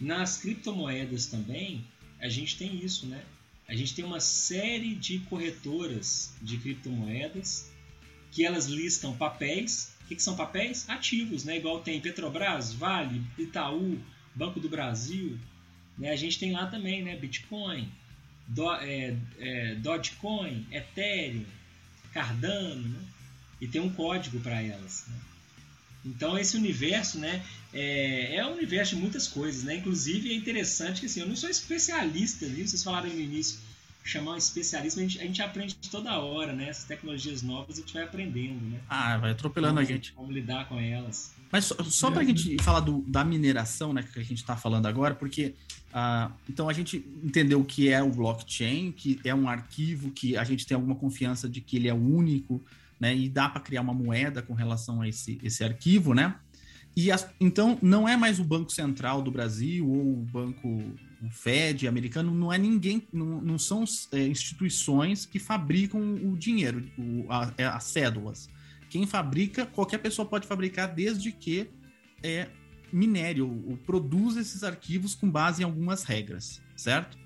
[0.01, 1.85] Nas criptomoedas também,
[2.21, 3.23] a gente tem isso, né?
[3.69, 7.71] A gente tem uma série de corretoras de criptomoedas
[8.31, 9.95] que elas listam papéis.
[10.05, 10.89] O que, que são papéis?
[10.89, 11.57] Ativos, né?
[11.57, 13.99] Igual tem Petrobras, Vale, Itaú,
[14.35, 15.39] Banco do Brasil.
[15.99, 16.11] Né?
[16.11, 17.17] A gente tem lá também, né?
[17.17, 17.91] Bitcoin,
[18.47, 21.45] Do, é, é, Dogecoin, Ethereum,
[22.13, 23.01] Cardano, né?
[23.61, 25.07] E tem um código para elas.
[25.09, 25.17] Né?
[26.07, 27.43] Então esse universo, né,
[27.73, 29.77] é, é um universo de muitas coisas, né?
[29.77, 32.67] Inclusive é interessante que assim, eu não sou especialista, viu?
[32.67, 33.59] Vocês falaram no início,
[34.05, 36.69] chamar um especialista, a gente, a gente aprende toda hora, né?
[36.69, 38.81] Essas tecnologias novas a gente vai aprendendo, né?
[38.89, 40.13] Ah, vai atropelando como, a gente.
[40.13, 41.35] Como lidar com elas.
[41.51, 44.57] Mas só, só para a gente falar do, da mineração, né, que a gente está
[44.57, 45.55] falando agora, porque
[45.93, 50.37] uh, então a gente entendeu o que é o blockchain, que é um arquivo que
[50.37, 52.63] a gente tem alguma confiança de que ele é único,
[53.01, 53.15] né?
[53.15, 56.37] E dá para criar uma moeda com relação a esse, esse arquivo, né?
[56.97, 60.83] E as, então não é mais o Banco Central do Brasil ou o Banco
[61.23, 66.85] o Fed americano, não é ninguém, não, não são é, instituições que fabricam o dinheiro,
[66.99, 68.49] o, a, é, as cédulas.
[68.89, 71.69] Quem fabrica, qualquer pessoa pode fabricar desde que
[72.23, 72.49] é,
[72.93, 77.19] minere ou, produza esses arquivos com base em algumas regras, certo?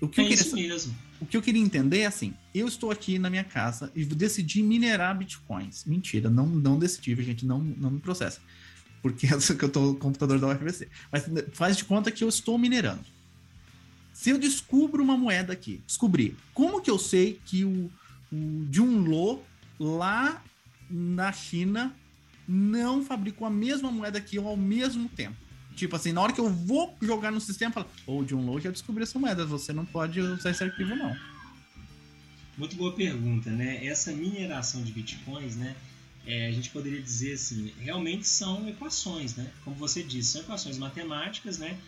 [0.00, 0.96] O que é isso mesmo.
[1.20, 4.62] O que eu queria entender é assim: eu estou aqui na minha casa e decidi
[4.62, 5.84] minerar bitcoins.
[5.84, 8.40] Mentira, não, não decidi, gente, não, não me processa.
[9.02, 10.88] Porque é que eu estou no computador da UFBC.
[11.10, 13.04] Mas faz de conta que eu estou minerando.
[14.12, 17.90] Se eu descubro uma moeda aqui, descobri, como que eu sei que o,
[18.32, 19.42] o Junlo
[19.78, 20.42] lá
[20.90, 21.94] na China
[22.46, 25.36] não fabricou a mesma moeda que eu ao mesmo tempo?
[25.78, 28.58] Tipo assim, na hora que eu vou jogar no sistema, fala, ô, oh, John Low
[28.58, 31.16] já descobriu essa moeda, você não pode usar esse arquivo, não.
[32.56, 33.86] Muito boa pergunta, né?
[33.86, 35.76] Essa mineração de bitcoins, né?
[36.26, 39.48] É, a gente poderia dizer assim, realmente são equações, né?
[39.64, 41.78] Como você disse, são equações matemáticas, né?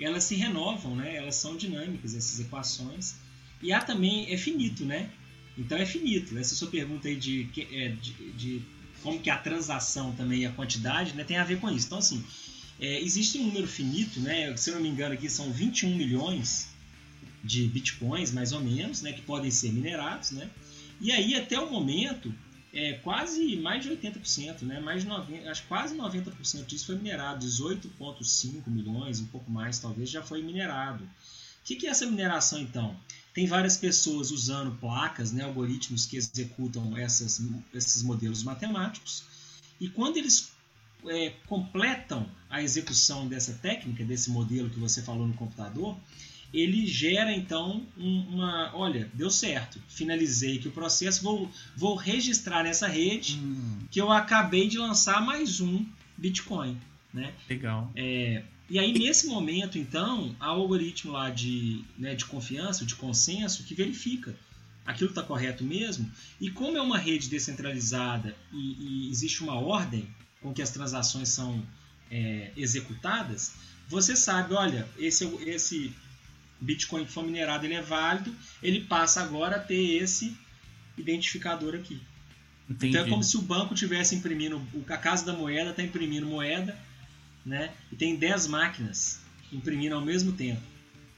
[0.00, 1.16] Elas se renovam, né?
[1.16, 3.16] Elas são dinâmicas, essas equações.
[3.60, 5.10] E há também, é finito, né?
[5.58, 6.38] Então é finito.
[6.38, 8.62] Essa sua pergunta aí de, é, de, de
[9.02, 11.24] como que a transação também, a quantidade, né?
[11.24, 11.86] Tem a ver com isso.
[11.86, 12.24] Então, assim,
[12.80, 14.56] é, existe um número finito, né?
[14.56, 16.68] Se eu não me engano aqui, são 21 milhões
[17.44, 20.50] de bitcoins, mais ou menos, né, que podem ser minerados, né?
[21.00, 22.34] E aí até o momento
[22.72, 24.80] é quase mais de 80%, né?
[24.80, 30.08] Mais de 90, acho quase 90% disso foi minerado, 18.5 milhões, um pouco mais talvez
[30.08, 31.04] já foi minerado.
[31.04, 31.08] O
[31.64, 32.96] que, que é essa mineração então?
[33.34, 37.42] Tem várias pessoas usando placas, né, algoritmos que executam essas,
[37.74, 39.22] esses modelos matemáticos,
[39.80, 40.50] e quando eles
[41.08, 45.96] é, completam a execução dessa técnica, desse modelo que você falou no computador,
[46.52, 52.88] ele gera então uma, olha, deu certo, finalizei aqui o processo, vou, vou registrar nessa
[52.88, 53.78] rede hum.
[53.90, 55.86] que eu acabei de lançar mais um
[56.16, 56.76] Bitcoin,
[57.14, 57.32] né?
[57.48, 57.90] Legal.
[57.94, 62.96] É, e aí nesse momento então, há o algoritmo lá de, né, de confiança, de
[62.96, 64.34] consenso, que verifica
[64.84, 66.10] aquilo está correto mesmo.
[66.40, 70.08] E como é uma rede descentralizada e, e existe uma ordem
[70.40, 71.62] com que as transações são
[72.10, 73.52] é, executadas,
[73.88, 75.92] você sabe, olha, esse, esse
[76.60, 80.36] Bitcoin que for minerado ele é válido, ele passa agora a ter esse
[80.96, 82.00] identificador aqui.
[82.68, 82.92] Entendi.
[82.92, 86.78] Então é como se o banco tivesse imprimindo, a casa da moeda está imprimindo moeda,
[87.44, 87.72] né?
[87.90, 89.20] E tem 10 máquinas
[89.52, 90.62] imprimindo ao mesmo tempo,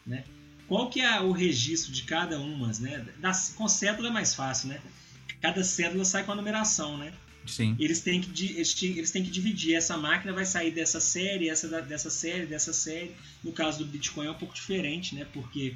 [0.07, 0.25] né?
[0.67, 3.05] Qual que é o registro de cada uma, né?
[3.19, 4.81] Das, com cédula é mais fácil, né?
[5.43, 7.13] Cada cédula sai com a numeração, né?
[7.47, 7.77] Sim.
[7.79, 9.75] Eles têm, que, eles, eles têm que dividir.
[9.75, 13.13] Essa máquina vai sair dessa série, essa dessa série, dessa série.
[13.43, 15.27] No caso do Bitcoin é um pouco diferente, né?
[15.33, 15.75] Porque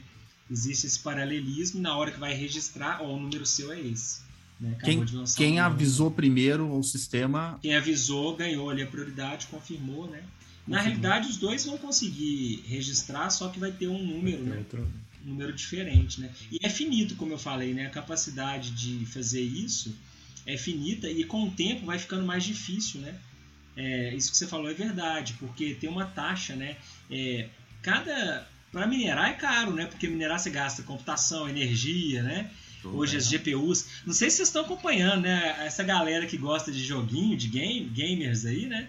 [0.51, 4.21] existe esse paralelismo e na hora que vai registrar, ó, o número seu é esse.
[4.61, 4.77] Né?
[4.83, 5.05] Quem,
[5.37, 7.59] quem um avisou primeiro o sistema.
[7.61, 10.23] Quem avisou ganhou ali a prioridade, confirmou, né?
[10.67, 14.65] Na realidade, os dois vão conseguir registrar, só que vai ter um número, né?
[15.25, 16.31] Um número diferente, né?
[16.51, 17.87] E é finito, como eu falei, né?
[17.87, 19.95] A capacidade de fazer isso
[20.47, 23.15] é finita e com o tempo vai ficando mais difícil, né?
[23.77, 26.77] É, isso que você falou é verdade, porque tem uma taxa, né?
[27.11, 27.49] É,
[27.83, 29.87] cada para minerar é caro, né?
[29.87, 32.51] Porque minerar você gasta computação, energia, né?
[32.85, 33.87] Hoje as GPUs.
[34.07, 35.57] Não sei se vocês estão acompanhando, né?
[35.67, 38.89] Essa galera que gosta de joguinho, de game, gamers aí, né?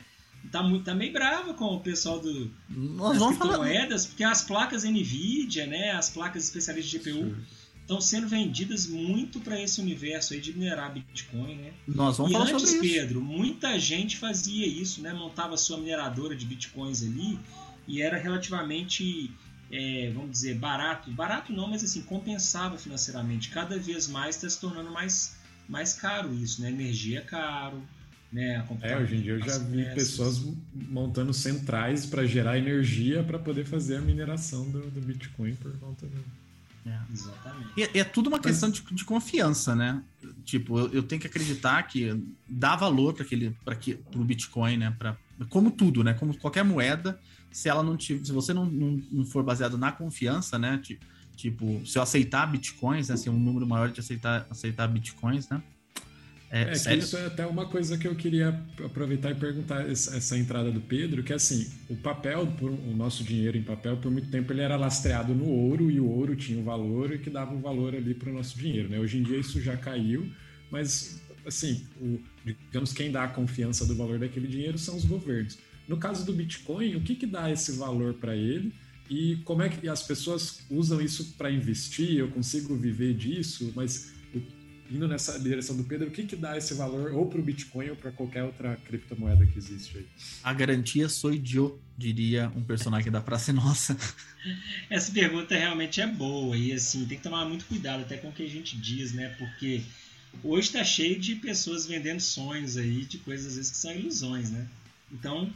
[0.52, 4.10] Tá, muito, tá meio brava com o pessoal do, Nós das vamos criptomoedas, falar...
[4.10, 5.92] porque as placas NVIDIA, né?
[5.92, 7.36] As placas especialistas de GPU.
[7.36, 7.57] Sim
[7.88, 11.74] estão sendo vendidas muito para esse universo aí de minerar Bitcoin, né?
[11.88, 15.14] Nós vamos e falar antes, sobre Pedro, muita gente fazia isso, né?
[15.14, 17.40] Montava sua mineradora de Bitcoins ali
[17.88, 19.32] e era relativamente,
[19.72, 21.10] é, vamos dizer, barato.
[21.12, 23.50] Barato não, mas assim, compensava financeiramente.
[23.50, 26.70] Cada vez mais está se tornando mais, mais caro isso, né?
[26.70, 27.82] Energia é caro,
[28.34, 28.68] né?
[28.82, 29.94] é, hoje em dia eu já vi peças.
[29.94, 35.72] pessoas montando centrais para gerar energia para poder fazer a mineração do, do Bitcoin por
[35.80, 36.47] conta do
[36.88, 37.14] é.
[37.14, 37.70] Exatamente.
[37.78, 40.02] E, é tudo uma questão de, de confiança, né?
[40.44, 43.76] Tipo, eu, eu, tenho que acreditar que dá valor para aquele, para
[44.16, 44.96] o Bitcoin, né?
[44.98, 45.18] Pra,
[45.50, 46.14] como tudo, né?
[46.14, 47.20] Como qualquer moeda,
[47.52, 50.78] se ela não tiver, se você não, não, não for baseado na confiança, né?
[50.78, 53.16] Tipo, tipo, se eu aceitar bitcoins, né?
[53.16, 55.62] Se é um número maior de aceitar, aceitar bitcoins, né?
[56.50, 60.38] É, é que isso é até uma coisa que eu queria aproveitar e perguntar essa
[60.38, 64.30] entrada do Pedro, que é assim, o papel, o nosso dinheiro em papel, por muito
[64.30, 67.54] tempo ele era lastreado no ouro e o ouro tinha um valor e que dava
[67.54, 68.98] um valor ali para o nosso dinheiro, né?
[68.98, 70.32] Hoje em dia isso já caiu,
[70.72, 75.58] mas assim, o, digamos quem dá a confiança do valor daquele dinheiro são os governos.
[75.86, 78.74] No caso do Bitcoin, o que, que dá esse valor para ele?
[79.10, 82.18] E como é que as pessoas usam isso para investir?
[82.18, 84.12] Eu consigo viver disso, mas
[84.90, 87.90] indo nessa direção do Pedro, o que, que dá esse valor ou para o Bitcoin
[87.90, 90.06] ou para qualquer outra criptomoeda que existe aí?
[90.44, 93.98] A garantia sou eu, diria um personagem da Praça Nossa.
[94.90, 98.32] Essa pergunta realmente é boa e assim, tem que tomar muito cuidado até com o
[98.32, 99.30] que a gente diz, né?
[99.38, 99.84] Porque
[100.44, 104.50] hoje está cheio de pessoas vendendo sonhos aí, de coisas às vezes que são ilusões,
[104.52, 104.68] né?
[105.12, 105.52] Então,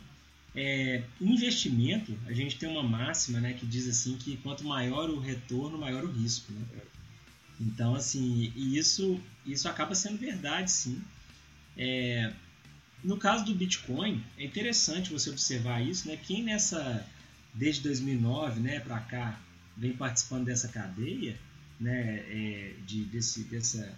[0.55, 5.19] é, investimento, a gente tem uma máxima né, que diz assim que quanto maior o
[5.19, 6.51] retorno, maior o risco.
[6.51, 6.61] Né?
[7.61, 11.01] Então, assim, isso, isso acaba sendo verdade, sim.
[11.77, 12.33] É,
[13.03, 16.17] no caso do Bitcoin, é interessante você observar isso, né?
[16.17, 17.05] Quem nessa,
[17.53, 19.39] desde 2009, né, para cá,
[19.77, 21.37] vem participando dessa cadeia,
[21.79, 23.97] né, é, de, desse, dessa,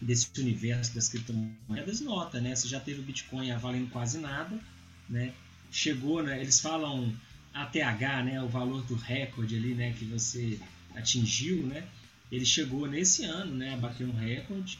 [0.00, 2.54] desse universo das criptomoedas, nota, né?
[2.54, 4.58] Você já teve o Bitcoin valendo quase nada,
[5.08, 5.32] né?
[5.74, 6.40] chegou, né?
[6.40, 7.12] Eles falam
[7.52, 8.40] ATH, né?
[8.40, 9.92] O valor do recorde ali, né?
[9.98, 10.58] Que você
[10.94, 11.84] atingiu, né?
[12.34, 13.74] Ele chegou nesse ano, né?
[13.74, 14.78] A bater um recorde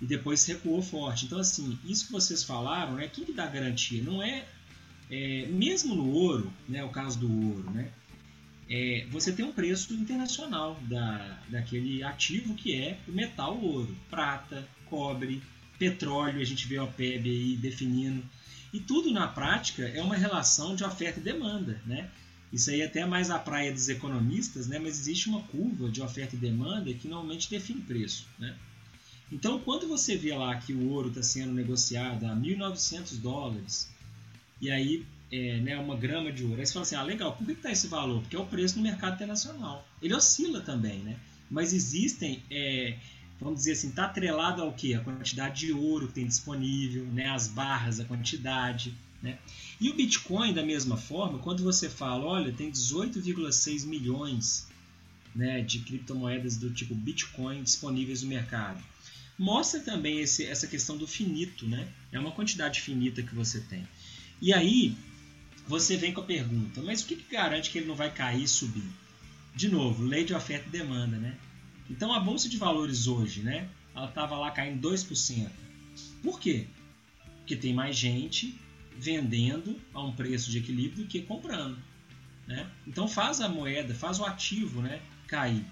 [0.00, 1.26] e depois recuou forte.
[1.26, 3.08] Então, assim, isso que vocês falaram, né?
[3.08, 4.02] Quem que dá garantia?
[4.02, 4.44] Não é,
[5.10, 6.82] é mesmo no ouro, né?
[6.84, 7.90] O caso do ouro, né?
[8.68, 14.66] É, você tem um preço internacional da, daquele ativo que é o metal ouro, prata,
[14.86, 15.42] cobre,
[15.78, 18.24] petróleo, a gente vê o PEB aí definindo.
[18.72, 22.10] E tudo na prática é uma relação de oferta e demanda, né?
[22.52, 24.78] Isso aí é até mais a praia dos economistas, né?
[24.78, 28.54] Mas existe uma curva de oferta e demanda que normalmente define preço, né?
[29.30, 33.88] Então, quando você vê lá que o ouro está sendo negociado a 1.900 dólares,
[34.60, 37.46] e aí é, né, uma grama de ouro, aí você fala assim, ah, legal, por
[37.46, 38.20] que está esse valor?
[38.20, 39.88] Porque é o preço no mercado internacional.
[40.02, 41.16] Ele oscila também, né?
[41.50, 42.98] Mas existem é,
[43.42, 44.94] vamos dizer assim, está atrelado ao que?
[44.94, 47.28] A quantidade de ouro que tem disponível, né?
[47.28, 48.94] as barras, a quantidade.
[49.20, 49.38] Né?
[49.82, 54.68] E o Bitcoin, da mesma forma, quando você fala, olha, tem 18,6 milhões
[55.34, 58.80] né, de criptomoedas do tipo Bitcoin disponíveis no mercado,
[59.36, 61.92] mostra também esse, essa questão do finito, né?
[62.12, 63.84] É uma quantidade finita que você tem.
[64.40, 64.94] E aí
[65.66, 68.44] você vem com a pergunta, mas o que, que garante que ele não vai cair
[68.44, 68.88] e subir?
[69.52, 71.36] De novo, lei de oferta e demanda, né?
[71.90, 73.68] Então a bolsa de valores hoje, né?
[73.96, 75.50] Ela estava lá caindo 2%.
[76.22, 76.68] Por quê?
[77.38, 78.61] Porque tem mais gente
[78.98, 81.78] vendendo a um preço de equilíbrio do que comprando.
[82.46, 82.68] Né?
[82.86, 85.64] Então faz a moeda, faz o ativo né, cair.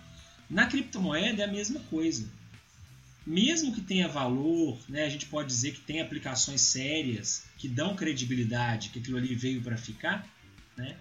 [0.48, 2.28] Na criptomoeda é a mesma coisa.
[3.26, 7.94] Mesmo que tenha valor, né, a gente pode dizer que tem aplicações sérias que dão
[7.94, 10.26] credibilidade, que aquilo ali veio para ficar,
[10.76, 10.96] né,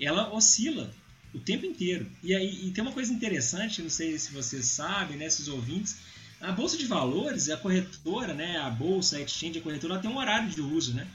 [0.00, 0.90] ela oscila
[1.34, 2.10] o tempo inteiro.
[2.22, 5.98] E aí e tem uma coisa interessante, não sei se vocês sabem, né, esses ouvintes,
[6.40, 10.10] a bolsa de valores, a corretora, né, a bolsa, a exchange, a corretora, ela tem
[10.10, 11.06] um horário de uso, né?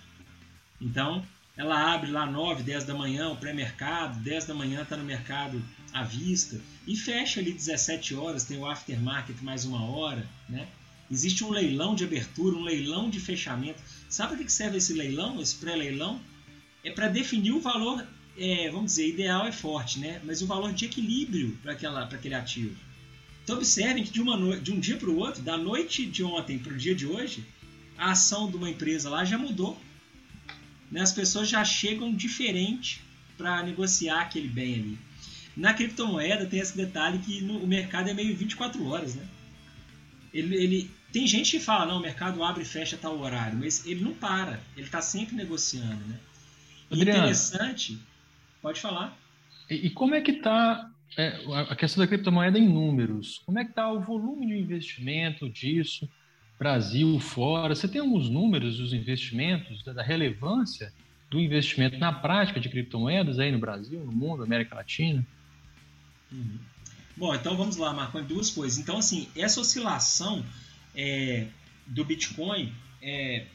[0.79, 5.03] Então, ela abre lá 9, 10 da manhã, o pré-mercado, 10 da manhã está no
[5.03, 10.67] mercado à vista e fecha ali 17 horas, tem o aftermarket mais uma hora, né?
[11.09, 13.81] Existe um leilão de abertura, um leilão de fechamento.
[14.09, 16.19] Sabe para que serve esse leilão, esse pré-leilão?
[16.83, 18.05] É para definir o valor
[18.37, 20.21] é, vamos dizer, ideal é forte, né?
[20.23, 22.75] mas o valor de equilíbrio para aquele ativo.
[23.43, 26.57] Então observem que de, uma de um dia para o outro, da noite de ontem
[26.57, 27.45] para o dia de hoje,
[27.97, 29.79] a ação de uma empresa lá já mudou.
[30.91, 31.01] Né?
[31.01, 33.01] As pessoas já chegam diferente
[33.37, 34.99] para negociar aquele bem ali.
[35.55, 39.15] Na criptomoeda tem esse detalhe que no, o mercado é meio 24 horas.
[39.15, 39.25] Né?
[40.33, 43.85] Ele, ele, tem gente que fala, não, o mercado abre e fecha tal horário, mas
[43.85, 46.05] ele não para, ele está sempre negociando.
[46.05, 46.19] Né?
[46.91, 47.99] interessante
[48.65, 49.15] Pode falar.
[49.69, 53.43] E, e como é que está é, a questão da criptomoeda em números?
[53.45, 56.09] Como é que está o volume de investimento disso?
[56.57, 57.75] Brasil, fora.
[57.75, 60.93] Você tem alguns números dos investimentos, da relevância
[61.29, 65.25] do investimento na prática de criptomoedas aí no Brasil, no mundo, América Latina?
[66.31, 66.59] Uhum.
[67.17, 68.77] Bom, então vamos lá, Marco, duas coisas.
[68.77, 70.45] Então, assim, essa oscilação
[70.95, 71.47] é,
[71.87, 73.45] do Bitcoin, é,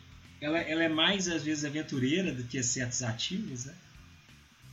[0.40, 3.74] ela, ela, é mais, às vezes, aventureira do que certos ativos, né?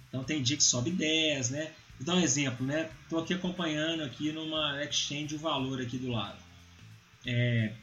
[0.07, 1.71] Então tem dia que sobe 10, né?
[1.99, 2.89] Vou dar um exemplo, né?
[3.03, 6.37] Estou aqui acompanhando aqui numa exchange o valor aqui do lado.
[7.25, 7.73] É,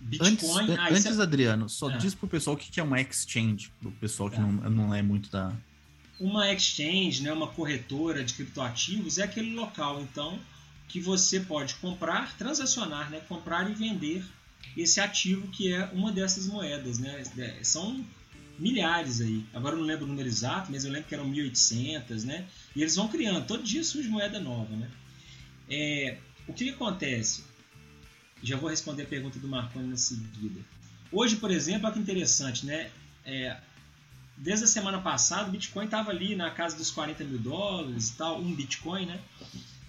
[0.00, 0.30] Bitcoin.
[0.30, 1.22] Antes, ah, antes é...
[1.22, 1.96] Adriano, só ah.
[1.96, 4.42] diz pro pessoal o que é uma exchange, pro pessoal que tá.
[4.42, 5.52] não, não é muito da.
[6.20, 10.38] Uma exchange, né, uma corretora de criptoativos, é aquele local, então,
[10.88, 14.24] que você pode comprar, transacionar, né, comprar e vender
[14.76, 17.24] esse ativo que é uma dessas moedas, né?
[17.62, 18.04] São
[18.58, 19.44] milhares aí.
[19.54, 22.46] Agora eu não lembro o número exato, mas eu lembro que eram 1.800, né?
[22.74, 24.90] E eles vão criando, todo dia surge moeda nova, né?
[25.70, 27.44] É, o que, que, acontece?
[28.42, 30.60] Já vou responder a pergunta do Marconi na seguida.
[31.10, 32.90] Hoje, por exemplo, olha que interessante, né?
[33.24, 33.56] É,
[34.36, 38.16] desde a semana passada, o Bitcoin estava ali na casa dos 40 mil dólares e
[38.16, 39.20] tal, um Bitcoin, né?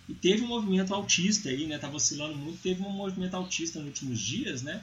[0.08, 1.78] E teve um movimento altista aí, né?
[1.78, 4.82] Tava oscilando muito, teve um movimento altista nos últimos dias, né?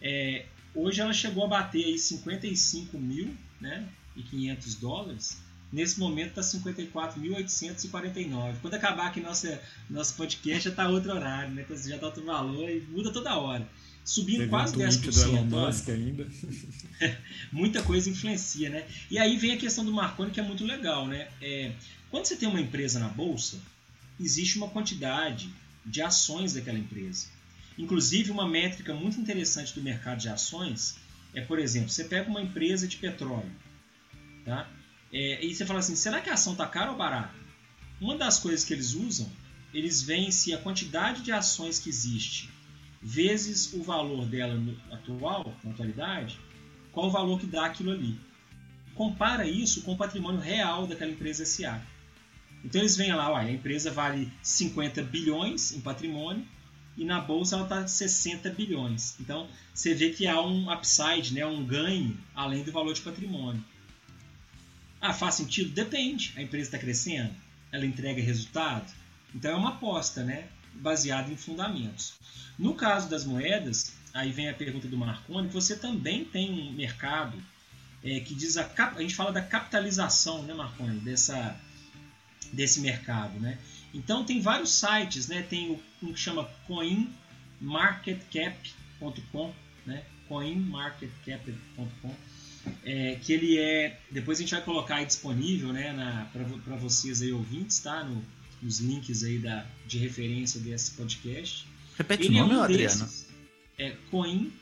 [0.00, 3.86] É, Hoje ela chegou a bater aí 55 mil, né?
[4.16, 5.42] E 500 dólares.
[5.72, 8.56] Nesse momento está 54.849.
[8.60, 11.64] Quando acabar aqui nossa, nosso podcast já está outro horário, né?
[11.68, 13.66] Já está outro valor e muda toda hora.
[14.04, 15.00] Subindo Teve quase um 10%.
[15.00, 16.26] Do Elon Musk ainda.
[17.50, 18.86] Muita coisa influencia, né?
[19.10, 21.28] E aí vem a questão do Marconi que é muito legal, né?
[21.40, 21.72] É,
[22.10, 23.58] quando você tem uma empresa na bolsa,
[24.20, 25.48] existe uma quantidade
[25.86, 27.28] de ações daquela empresa.
[27.78, 31.00] Inclusive, uma métrica muito interessante do mercado de ações
[31.34, 33.50] é, por exemplo, você pega uma empresa de petróleo,
[34.44, 34.68] tá?
[35.12, 37.34] É, e você fala assim, será que a ação está cara ou barata?
[38.00, 39.30] Uma das coisas que eles usam,
[39.72, 42.50] eles veem se a quantidade de ações que existe
[43.02, 46.38] vezes o valor dela no, atual, na atualidade,
[46.92, 48.18] qual o valor que dá aquilo ali.
[48.94, 51.82] compara isso com o patrimônio real daquela empresa SA.
[52.64, 56.46] Então eles veem lá, a empresa vale 50 bilhões em patrimônio
[56.96, 59.16] e na bolsa ela está 60 bilhões.
[59.18, 63.64] Então você vê que há um upside, né, um ganho além do valor de patrimônio.
[65.02, 65.70] Ah, faz sentido?
[65.70, 66.32] Depende.
[66.36, 67.34] A empresa está crescendo,
[67.72, 68.86] ela entrega resultado.
[69.34, 72.14] Então é uma aposta, né, baseada em fundamentos.
[72.56, 77.36] No caso das moedas, aí vem a pergunta do Marconi, você também tem um mercado
[78.04, 81.60] é, que diz a, a gente fala da capitalização, né, Marconi, dessa
[82.52, 83.58] desse mercado, né?
[83.94, 85.42] Então tem vários sites, né?
[85.42, 89.54] Tem um que chama coinmarketcap.com,
[89.86, 90.04] né?
[90.28, 92.14] coinmarketcap.com,
[92.84, 97.32] é, que ele é, depois a gente vai colocar aí disponível, né, para vocês aí
[97.32, 98.04] ouvintes, tá?
[98.04, 98.24] No,
[98.62, 101.66] nos links aí da, de referência desse podcast.
[101.96, 103.00] Repete ele o nome, é um Adriano.
[103.00, 103.28] Desses,
[103.78, 104.52] é coin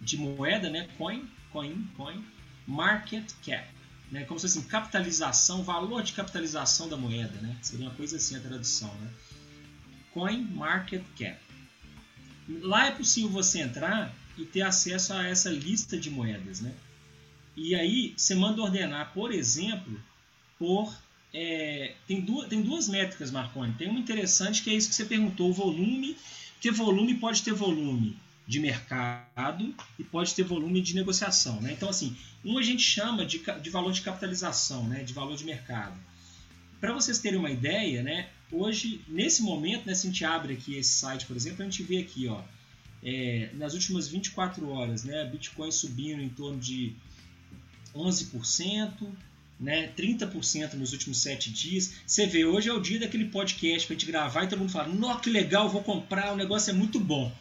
[0.00, 0.88] de moeda, né?
[0.98, 2.24] Coin, coin, coin,
[2.66, 3.74] market cap
[4.14, 4.24] né?
[4.24, 7.56] Como se assim, capitalização, valor de capitalização da moeda, né?
[7.60, 9.10] Seria uma coisa assim a tradução, né?
[10.12, 11.40] Coin Market Cap.
[12.60, 16.72] Lá é possível você entrar e ter acesso a essa lista de moedas, né?
[17.56, 20.00] E aí você manda ordenar, por exemplo,
[20.58, 20.94] por
[21.32, 23.72] é, tem, duas, tem duas métricas, Marconi.
[23.74, 26.16] Tem uma interessante que é isso que você perguntou, o volume.
[26.54, 31.60] Porque volume pode ter volume de mercado e pode ter volume de negociação.
[31.60, 31.72] Né?
[31.72, 35.02] Então, assim, um a gente chama de, de valor de capitalização, né?
[35.02, 35.98] de valor de mercado.
[36.80, 38.28] Para vocês terem uma ideia, né?
[38.54, 41.82] hoje, nesse momento, né, se a gente abre aqui esse site, por exemplo, a gente
[41.82, 42.42] vê aqui, ó,
[43.02, 46.94] é, nas últimas 24 horas, né, Bitcoin subindo em torno de
[47.94, 49.08] 11%,
[49.58, 51.94] né, 30% nos últimos 7 dias.
[52.06, 54.72] Você vê, hoje é o dia daquele podcast para a gente gravar e todo mundo
[54.72, 57.32] fala, nossa, que legal, vou comprar, o negócio é muito bom.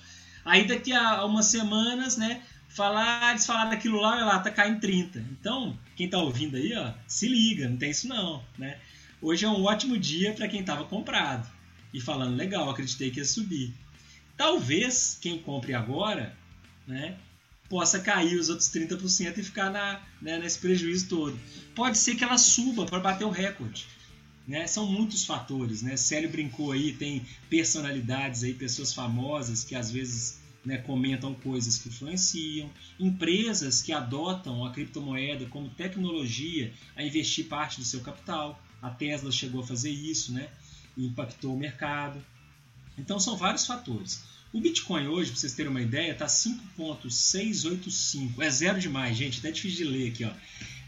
[0.46, 4.80] Aí daqui a umas semanas, né, falar, eles falaram daquilo lá, olha lá, tá caindo
[4.80, 5.20] 30.
[5.32, 8.78] Então, quem tá ouvindo aí, ó, se liga, não tem isso não, né?
[9.22, 11.50] Hoje é um ótimo dia para quem tava comprado
[11.94, 13.74] e falando, legal, acreditei que ia subir.
[14.36, 16.36] Talvez quem compre agora,
[16.86, 17.16] né,
[17.74, 21.40] possa cair os outros 30% e ficar na, né, nesse prejuízo todo.
[21.74, 23.88] Pode ser que ela suba para bater o recorde.
[24.48, 24.68] Né?
[24.68, 25.98] São muitos fatores, né?
[25.98, 31.90] Célio brincou aí, tem personalidades aí, pessoas famosas que às vezes né, comentam coisas que
[31.90, 32.70] influenciam,
[33.00, 38.62] empresas que adotam a criptomoeda como tecnologia a investir parte do seu capital.
[38.84, 40.48] A Tesla chegou a fazer isso, né?
[40.96, 42.24] E impactou o mercado.
[43.00, 44.24] Então são vários fatores.
[44.54, 48.40] O Bitcoin hoje, para vocês terem uma ideia, está 5.685.
[48.40, 49.40] É zero demais, gente.
[49.40, 50.32] Até difícil de ler aqui, ó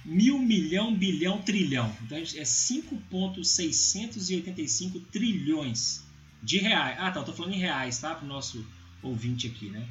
[0.06, 1.92] mil, milhão, bilhão, trilhão.
[2.04, 6.04] Então é 5,685 trilhões
[6.44, 6.98] de reais.
[7.00, 8.14] Ah, tá, eu tô falando em reais, tá?
[8.14, 8.64] Para o nosso
[9.02, 9.88] ouvinte aqui, né?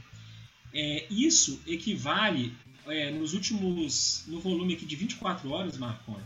[0.72, 2.54] É, isso equivale,
[2.86, 6.22] é, nos últimos, no volume aqui de 24 horas, Marconi,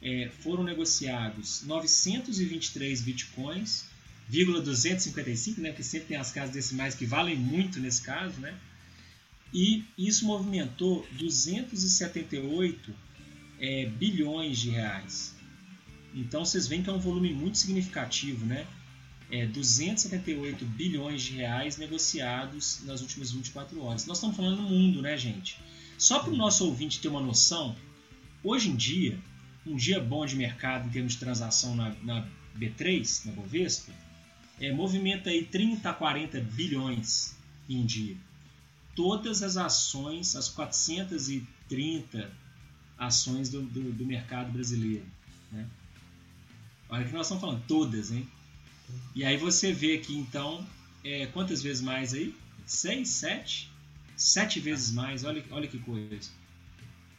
[0.00, 3.86] é, foram negociados 923 bitcoins,
[4.28, 5.70] 255, né?
[5.70, 8.54] Porque sempre tem as casas decimais que valem muito nesse caso, né?
[9.54, 12.94] E isso movimentou 278
[13.60, 15.34] é, bilhões de reais.
[16.14, 18.66] Então vocês veem que é um volume muito significativo, né?
[19.30, 24.06] É 278 bilhões de reais negociados nas últimas 24 horas.
[24.06, 25.58] Nós estamos falando no mundo, né, gente?
[25.98, 27.74] Só para o nosso ouvinte ter uma noção,
[28.42, 29.18] hoje em dia,
[29.66, 33.92] um dia bom de mercado em termos de transação na, na B3, na Bovespa,
[34.60, 37.36] é, movimenta aí 30 a 40 bilhões
[37.68, 38.16] em dia.
[38.94, 42.30] Todas as ações, as 430
[42.96, 45.04] ações do, do, do mercado brasileiro.
[45.52, 45.66] Né?
[46.88, 48.26] Olha que nós estamos falando, todas, hein?
[49.14, 50.66] E aí você vê aqui, então,
[51.04, 52.34] é, quantas vezes mais aí?
[52.64, 53.70] Seis, sete?
[54.16, 56.30] Sete vezes mais, olha, olha que coisa.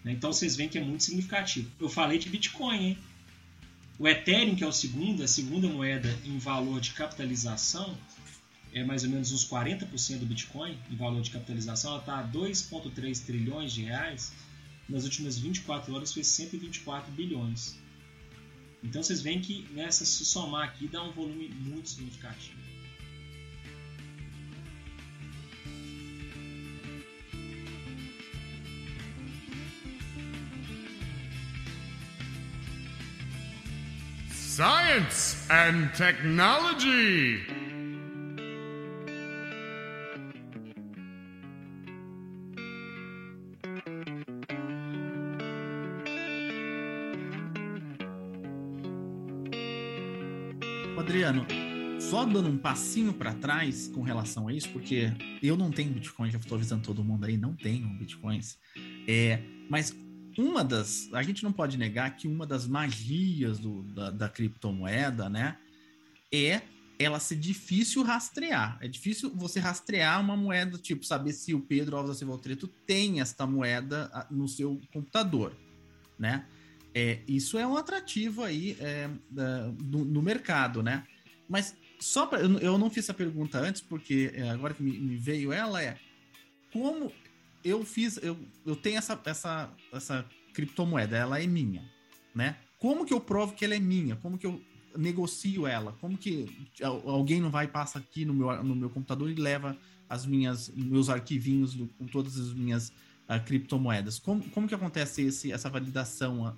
[0.05, 1.69] Então vocês veem que é muito significativo.
[1.79, 2.97] Eu falei de Bitcoin, hein?
[3.99, 7.97] O Ethereum, que é o segundo, a segunda moeda em valor de capitalização,
[8.71, 11.91] é mais ou menos uns 40% do Bitcoin em valor de capitalização.
[11.91, 14.33] Ela está a 2,3 trilhões de reais
[14.87, 17.75] nas últimas 24 horas foi 124 bilhões.
[18.83, 22.66] Então vocês veem que nessa se somar aqui dá um volume muito significativo.
[34.57, 37.45] Science and Technology.
[50.97, 51.45] Adriano,
[52.01, 56.31] só dando um passinho para trás com relação a isso, porque eu não tenho Bitcoin,
[56.31, 58.57] já estou avisando todo mundo aí, não tenho Bitcoins.
[59.07, 59.39] É,
[59.69, 59.95] mas
[60.37, 61.09] uma das.
[61.13, 65.57] A gente não pode negar que uma das magias do, da, da criptomoeda, né?
[66.31, 66.61] É
[66.99, 68.77] ela ser difícil rastrear.
[68.81, 72.67] É difícil você rastrear uma moeda, tipo, saber se o Pedro Alves da Silva Altreto
[72.67, 75.55] tem esta moeda ah, no seu computador,
[76.17, 76.45] né?
[76.93, 81.05] É, isso é um atrativo aí é, no, mercado, né?
[81.47, 84.97] Mas só para eu, eu, não fiz essa pergunta antes, porque é, agora que me,
[84.97, 85.97] me, veio ela é
[86.73, 87.11] como
[87.67, 91.83] eu fiz, eu, eu tenho essa, essa, essa criptomoeda, ela é minha,
[92.33, 92.57] né?
[92.79, 94.15] Como que eu provo que ela é minha?
[94.15, 94.61] Como que eu
[94.95, 95.91] negocio ela?
[95.93, 100.25] Como que alguém não vai passa aqui no meu, no meu computador e leva as
[100.25, 104.19] minhas meus arquivinhos do, com todas as minhas uh, criptomoedas?
[104.19, 106.55] Como, como que acontece esse, essa validação?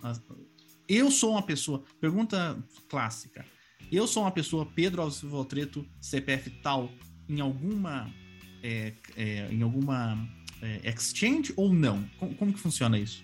[0.88, 3.46] Eu sou uma pessoa, pergunta clássica.
[3.92, 6.92] Eu sou uma pessoa, Pedro Alves Valtreto, CPF tal,
[7.28, 8.14] em alguma
[8.62, 10.18] é, é, em alguma
[10.62, 12.04] é, exchange ou não?
[12.18, 13.24] Como, como, que funciona isso?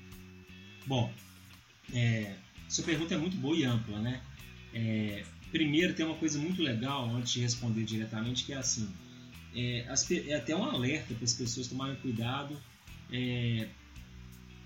[0.85, 1.11] Bom,
[1.93, 2.35] é,
[2.67, 4.21] sua pergunta é muito boa e ampla, né?
[4.73, 8.89] É, primeiro, tem uma coisa muito legal antes de responder diretamente, que é assim:
[9.55, 12.59] é, as, é até um alerta para as pessoas tomarem cuidado
[13.11, 13.67] é,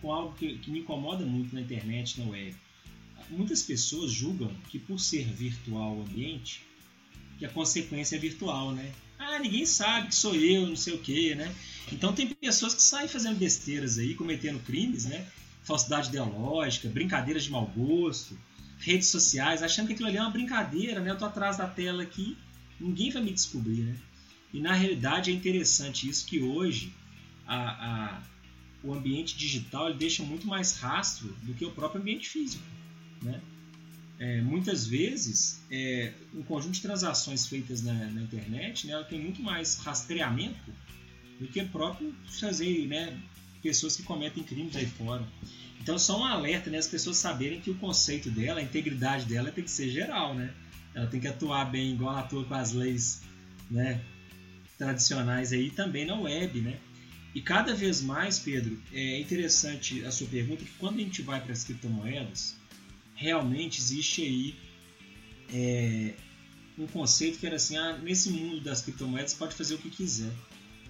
[0.02, 2.56] com algo que, que me incomoda muito na internet, na web.
[3.30, 6.62] Muitas pessoas julgam que por ser virtual o ambiente,
[7.38, 8.92] que a consequência é virtual, né?
[9.20, 11.54] Ah, ninguém sabe que sou eu, não sei o que, né?
[11.92, 15.28] Então tem pessoas que saem fazendo besteiras aí, cometendo crimes, né?
[15.62, 18.40] Falsidade ideológica, brincadeiras de mau gosto,
[18.80, 21.12] redes sociais, achando que aquilo ali é uma brincadeira, né?
[21.12, 22.38] Eu tô atrás da tela aqui,
[22.80, 23.98] ninguém vai me descobrir, né?
[24.54, 26.94] E na realidade é interessante isso que hoje
[27.46, 27.58] a,
[28.16, 28.24] a,
[28.82, 32.64] o ambiente digital ele deixa muito mais rastro do que o próprio ambiente físico,
[33.22, 33.42] né?
[34.20, 39.18] É, muitas vezes é, um conjunto de transações feitas na, na internet né, ela tem
[39.18, 40.74] muito mais rastreamento
[41.40, 43.18] do que próprio fazer né,
[43.62, 45.26] pessoas que cometem crimes aí fora.
[45.82, 46.78] Então, só um alerta, né?
[46.78, 50.54] As pessoas saberem que o conceito dela, a integridade dela tem que ser geral, né?
[50.94, 53.22] Ela tem que atuar bem, igual ela atua com as leis,
[53.72, 54.02] né?
[54.78, 56.78] Tradicionais aí, também na web, né?
[57.34, 61.40] E cada vez mais, Pedro, é interessante a sua pergunta, que quando a gente vai
[61.40, 62.59] para as criptomoedas,
[63.20, 64.56] realmente existe aí
[65.54, 66.14] é,
[66.78, 70.32] um conceito que era assim, ah, nesse mundo das criptomoedas pode fazer o que quiser.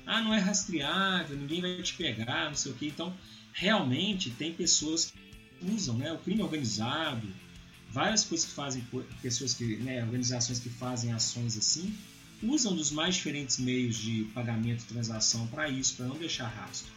[0.06, 2.88] Ah, não é rastreável, ninguém vai te pegar, não sei o que.
[2.88, 3.16] Então,
[3.52, 6.14] realmente tem pessoas que usam, né?
[6.14, 7.28] O crime organizado,
[7.90, 8.88] várias coisas que fazem,
[9.24, 11.96] pessoas que, né, organizações que fazem ações assim,
[12.44, 16.92] usam dos mais diferentes meios de pagamento e transação para isso, para não deixar rastro.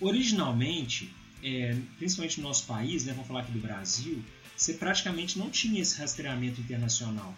[0.00, 4.22] Originalmente, é, principalmente no nosso país, né, vamos falar aqui do Brasil,
[4.62, 7.34] você praticamente não tinha esse rastreamento internacional.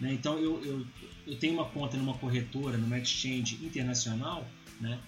[0.00, 0.12] Né?
[0.12, 0.86] Então, eu, eu,
[1.26, 4.48] eu tenho uma conta numa corretora, numa exchange internacional,
[4.80, 4.98] né?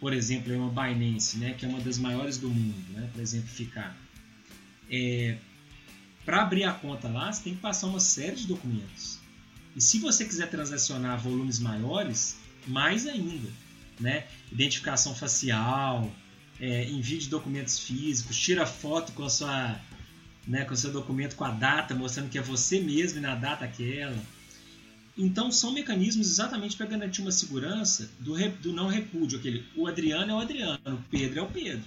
[0.00, 3.22] por exemplo, é uma Binance, né, que é uma das maiores do mundo, né, para
[3.22, 3.96] exemplificar.
[4.90, 5.38] É,
[6.24, 9.20] para abrir a conta lá, você tem que passar uma série de documentos.
[9.76, 12.36] E se você quiser transacionar volumes maiores,
[12.66, 13.48] mais ainda.
[14.00, 14.26] Né?
[14.50, 16.12] Identificação facial,
[16.58, 19.80] é, envio de documentos físicos, tira foto com, a sua,
[20.46, 24.16] né, com seu documento com a data, mostrando que é você mesmo na data aquela.
[25.16, 29.38] Então são mecanismos exatamente para garantir uma segurança do, do não repúdio.
[29.38, 31.84] Aquele, o Adriano é o Adriano, o Pedro é o Pedro.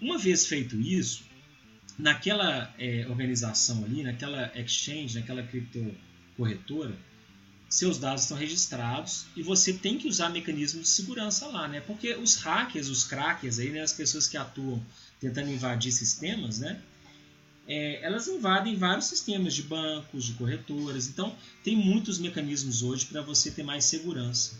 [0.00, 1.24] Uma vez feito isso,
[1.98, 6.94] naquela é, organização ali, naquela exchange, naquela criptocorretora,
[7.68, 11.80] seus dados estão registrados e você tem que usar mecanismos de segurança lá, né?
[11.80, 14.84] Porque os hackers, os crackers aí, né, as pessoas que atuam
[15.18, 16.80] tentando invadir sistemas, né?
[17.68, 21.08] É, elas invadem vários sistemas de bancos, de corretoras.
[21.08, 24.54] Então, tem muitos mecanismos hoje para você ter mais segurança.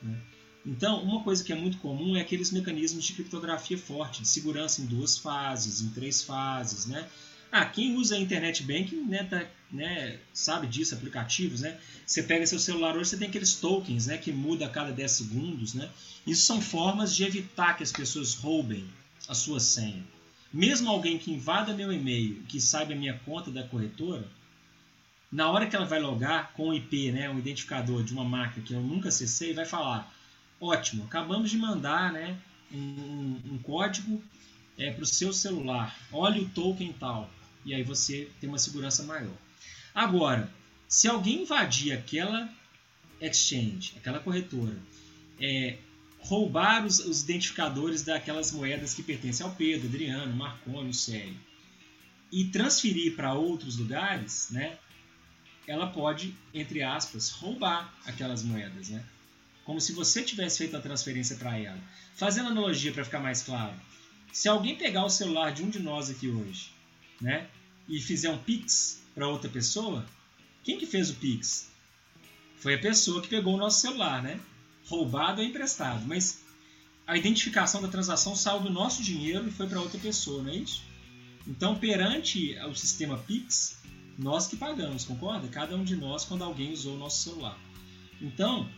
[0.00, 0.16] Né?
[0.64, 4.80] Então, uma coisa que é muito comum é aqueles mecanismos de criptografia forte, de segurança
[4.80, 6.86] em duas fases, em três fases.
[6.86, 7.08] Né?
[7.50, 11.62] Ah, quem usa internet banking né, tá, né, sabe disso, aplicativos.
[11.62, 11.76] Né?
[12.06, 15.10] Você pega seu celular hoje, você tem aqueles tokens né, que muda a cada 10
[15.10, 15.74] segundos.
[15.74, 15.90] Né?
[16.24, 18.88] Isso são formas de evitar que as pessoas roubem
[19.26, 20.11] a sua senha.
[20.52, 24.26] Mesmo alguém que invada meu e-mail, que saiba a minha conta da corretora,
[25.30, 28.64] na hora que ela vai logar com o IP, né, um identificador de uma máquina
[28.64, 30.14] que eu nunca acessei, vai falar:
[30.60, 32.38] ótimo, acabamos de mandar né,
[32.70, 34.22] um, um código
[34.76, 37.30] é, para o seu celular, olha o token tal,
[37.64, 39.34] e aí você tem uma segurança maior.
[39.94, 40.50] Agora,
[40.86, 42.52] se alguém invadir aquela
[43.20, 44.76] exchange, aquela corretora,
[45.40, 45.78] é,
[46.22, 51.36] roubar os, os, identificadores daquelas moedas que pertencem ao Pedro, Adriano, Marconi, Célio
[52.30, 54.78] e transferir para outros lugares, né?
[55.66, 59.04] Ela pode, entre aspas, roubar aquelas moedas, né?
[59.64, 61.78] Como se você tivesse feito a transferência para ela.
[62.16, 63.74] Fazendo analogia para ficar mais claro,
[64.32, 66.72] Se alguém pegar o celular de um de nós aqui hoje,
[67.20, 67.46] né,
[67.86, 70.06] e fizer um pix para outra pessoa,
[70.64, 71.70] quem que fez o pix?
[72.56, 74.40] Foi a pessoa que pegou o nosso celular, né?
[74.86, 76.42] Roubado ou emprestado, mas
[77.06, 80.56] a identificação da transação saiu do nosso dinheiro e foi para outra pessoa, não é
[80.56, 80.82] isso?
[81.46, 83.80] Então, perante o sistema Pix,
[84.18, 85.48] nós que pagamos, concorda?
[85.48, 87.58] Cada um de nós quando alguém usou o nosso celular.
[88.20, 88.68] Então,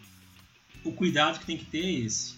[0.83, 2.35] o cuidado que tem que ter é esse.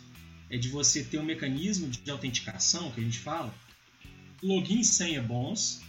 [0.50, 3.54] É de você ter um mecanismo de autenticação, que a gente fala,
[4.42, 5.80] login e senha bons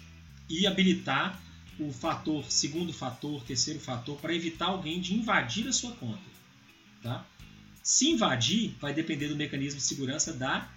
[0.50, 1.40] e habilitar
[1.80, 6.38] o fator, segundo fator, terceiro fator, para evitar alguém de invadir a sua conta.
[7.02, 7.26] Tá?
[7.88, 10.70] Se invadir, vai depender do mecanismo de segurança da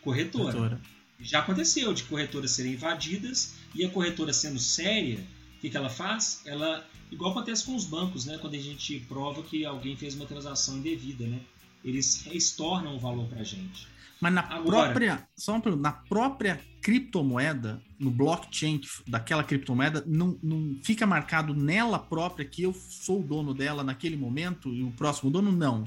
[0.00, 0.52] corretora.
[0.52, 0.80] corretora.
[1.18, 5.18] Já aconteceu de corretoras serem invadidas e a corretora sendo séria,
[5.56, 6.40] o que, que ela faz?
[6.44, 8.38] Ela, igual acontece com os bancos, né?
[8.38, 11.40] quando a gente prova que alguém fez uma transação indevida, né?
[11.84, 13.88] eles estornam o valor para a gente.
[14.20, 20.38] Mas na Agora, própria, só uma pergunta, na própria criptomoeda, no blockchain daquela criptomoeda, não,
[20.42, 24.90] não fica marcado nela própria que eu sou o dono dela naquele momento e o
[24.90, 25.84] próximo dono não.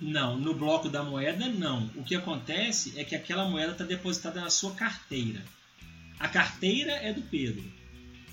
[0.00, 1.90] Não, no bloco da moeda não.
[1.94, 5.42] O que acontece é que aquela moeda está depositada na sua carteira.
[6.18, 7.64] A carteira é do Pedro.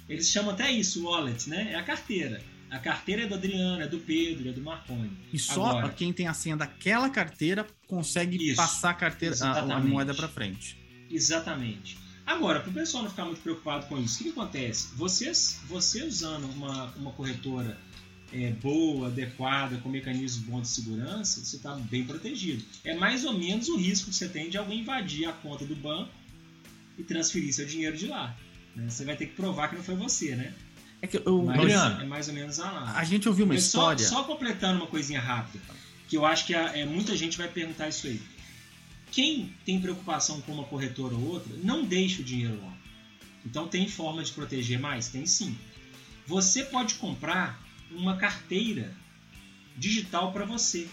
[0.08, 1.74] Eles chamam até isso wallet, né?
[1.74, 2.42] É a carteira.
[2.72, 5.12] A carteira é do Adriano, é do Pedro, é do Marconi.
[5.34, 9.78] E só Agora, quem tem a senha daquela carteira consegue isso, passar a, carteira, a,
[9.78, 10.78] a moeda para frente.
[11.10, 11.98] Exatamente.
[12.26, 14.90] Agora, para o pessoal não ficar muito preocupado com isso, o que, que acontece?
[14.96, 17.76] Vocês, você usando uma, uma corretora
[18.32, 22.64] é, boa, adequada, com mecanismos bons de segurança, você está bem protegido.
[22.86, 25.76] É mais ou menos o risco que você tem de alguém invadir a conta do
[25.76, 26.12] banco
[26.96, 28.38] e transferir seu dinheiro de lá.
[28.76, 28.88] Né?
[28.88, 30.54] Você vai ter que provar que não foi você, né?
[31.02, 34.06] É que eu, Mas, é mais ou menos a A gente ouviu uma história.
[34.06, 35.64] Só, só, completando uma coisinha rápida,
[36.10, 38.20] que eu acho que é, muita gente vai perguntar isso aí.
[39.12, 42.76] Quem tem preocupação com uma corretora ou outra, não deixa o dinheiro lá.
[43.46, 45.08] Então tem forma de proteger mais?
[45.08, 45.56] Tem sim.
[46.26, 48.94] Você pode comprar uma carteira
[49.78, 50.88] digital para você,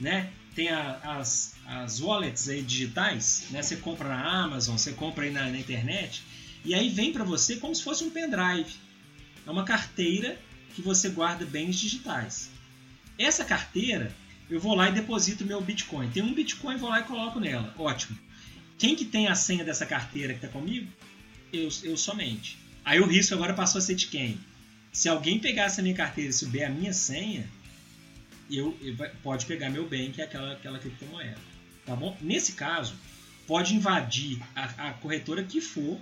[0.00, 0.32] né?
[0.54, 3.62] Tem a, as, as wallets aí digitais, né?
[3.62, 6.22] Você compra na Amazon, você compra aí na, na internet
[6.64, 8.74] e aí vem para você como se fosse um pendrive.
[9.46, 10.38] É uma carteira
[10.74, 12.50] que você guarda bens digitais.
[13.18, 14.14] Essa carteira
[14.48, 16.08] eu vou lá e deposito meu Bitcoin.
[16.10, 17.74] Tem um Bitcoin, vou lá e coloco nela.
[17.78, 18.16] Ótimo.
[18.78, 20.90] Quem que tem a senha dessa carteira que está comigo?
[21.52, 22.58] Eu, eu somente.
[22.84, 24.38] Aí o risco agora passou a ser de quem?
[24.92, 27.48] Se alguém pegar essa minha carteira e souber a minha senha,
[28.50, 31.38] eu, eu, pode pegar meu bem, que é aquela, aquela criptomoeda.
[31.84, 32.16] Tá bom?
[32.20, 32.94] Nesse caso,
[33.46, 35.98] pode invadir a, a corretora que for,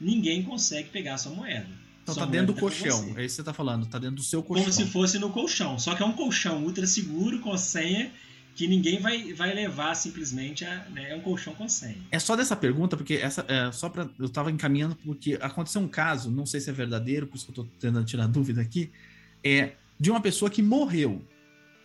[0.00, 1.68] ninguém consegue pegar a sua moeda.
[2.12, 4.42] Então tá dentro do colchão, é isso que você tá falando, tá dentro do seu
[4.42, 4.64] colchão.
[4.64, 8.10] Como se fosse no colchão, só que é um colchão ultra seguro, com senha,
[8.54, 11.96] que ninguém vai, vai levar simplesmente a, né, é um colchão com senha.
[12.10, 15.88] É só dessa pergunta, porque essa é só para eu tava encaminhando porque aconteceu um
[15.88, 18.90] caso, não sei se é verdadeiro, por isso que eu tô tentando tirar dúvida aqui,
[19.42, 21.22] é de uma pessoa que morreu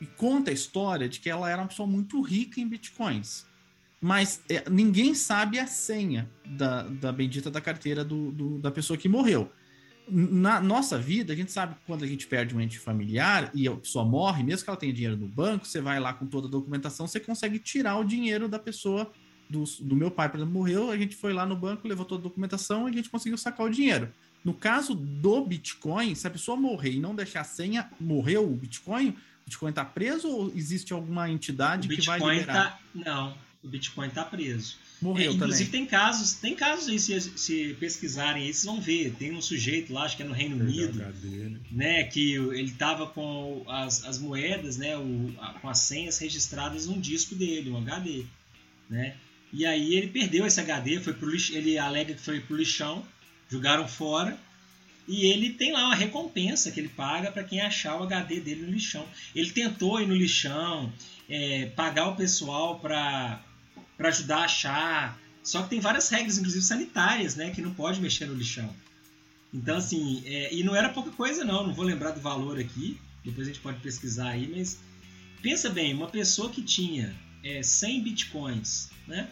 [0.02, 3.46] e conta a história de que ela era uma pessoa muito rica em bitcoins.
[4.02, 8.98] Mas é, ninguém sabe a senha da, da bendita da carteira do, do, da pessoa
[8.98, 9.52] que morreu
[10.08, 13.68] na nossa vida, a gente sabe que quando a gente perde um ente familiar e
[13.68, 16.48] a pessoa morre, mesmo que ela tenha dinheiro no banco, você vai lá com toda
[16.48, 19.12] a documentação, você consegue tirar o dinheiro da pessoa.
[19.48, 22.22] Do, do meu pai, por exemplo, morreu, a gente foi lá no banco, levou toda
[22.22, 24.12] a documentação e a gente conseguiu sacar o dinheiro.
[24.44, 28.56] No caso do Bitcoin, se a pessoa morrer e não deixar a senha, morreu o
[28.56, 32.72] Bitcoin, o Bitcoin está preso ou existe alguma entidade que vai liberar?
[32.72, 34.78] Tá, não, o Bitcoin está preso.
[35.02, 35.82] Morreu é, inclusive também.
[35.82, 39.14] tem casos, tem casos aí, se, se pesquisarem aí, vocês vão ver.
[39.18, 41.04] Tem um sujeito lá, acho que é no Reino Unido,
[41.72, 42.04] né?
[42.04, 44.98] Que ele tava com as, as moedas, né?
[44.98, 48.26] O, a, com as senhas registradas num disco dele, um HD,
[48.90, 49.16] né?
[49.52, 53.06] E aí ele perdeu esse HD, foi pro lixo, ele alega que foi pro lixão,
[53.50, 54.38] jogaram fora.
[55.08, 58.64] E ele tem lá uma recompensa que ele paga para quem achar o HD dele
[58.64, 59.06] no lixão.
[59.36, 60.92] Ele tentou ir no lixão,
[61.30, 63.40] é, pagar o pessoal para
[63.98, 65.20] para ajudar a achar.
[65.44, 67.52] Só que tem várias regras, inclusive sanitárias, né?
[67.52, 68.74] Que não pode mexer no lixão.
[69.54, 71.68] Então, assim, é, e não era pouca coisa, não.
[71.68, 73.00] Não vou lembrar do valor aqui.
[73.24, 74.80] Depois a gente pode pesquisar aí, mas
[75.42, 79.28] pensa bem, uma pessoa que tinha é, 100 bitcoins, né?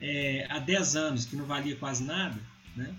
[0.00, 2.38] É, há 10 anos, que não valia quase nada,
[2.76, 2.92] né?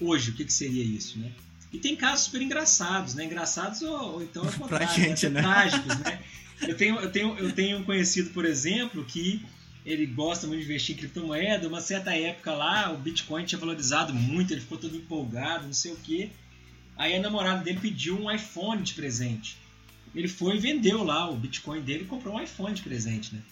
[0.00, 1.32] Hoje, o que, que seria isso, né?
[1.72, 3.24] E tem casos super engraçados, né?
[3.24, 5.40] Engraçados ou, ou então ao contrário, pra gente, né?
[5.40, 6.20] trágicos, né?
[6.62, 9.44] Eu tenho, eu, tenho, eu tenho um conhecido, por exemplo, que
[9.84, 11.68] ele gosta muito de investir em criptomoeda.
[11.68, 15.92] Uma certa época lá, o Bitcoin tinha valorizado muito, ele ficou todo empolgado, não sei
[15.92, 16.30] o que.
[16.96, 19.58] Aí a namorada dele pediu um iPhone de presente.
[20.14, 23.42] Ele foi e vendeu lá o Bitcoin dele e comprou um iPhone de presente, né?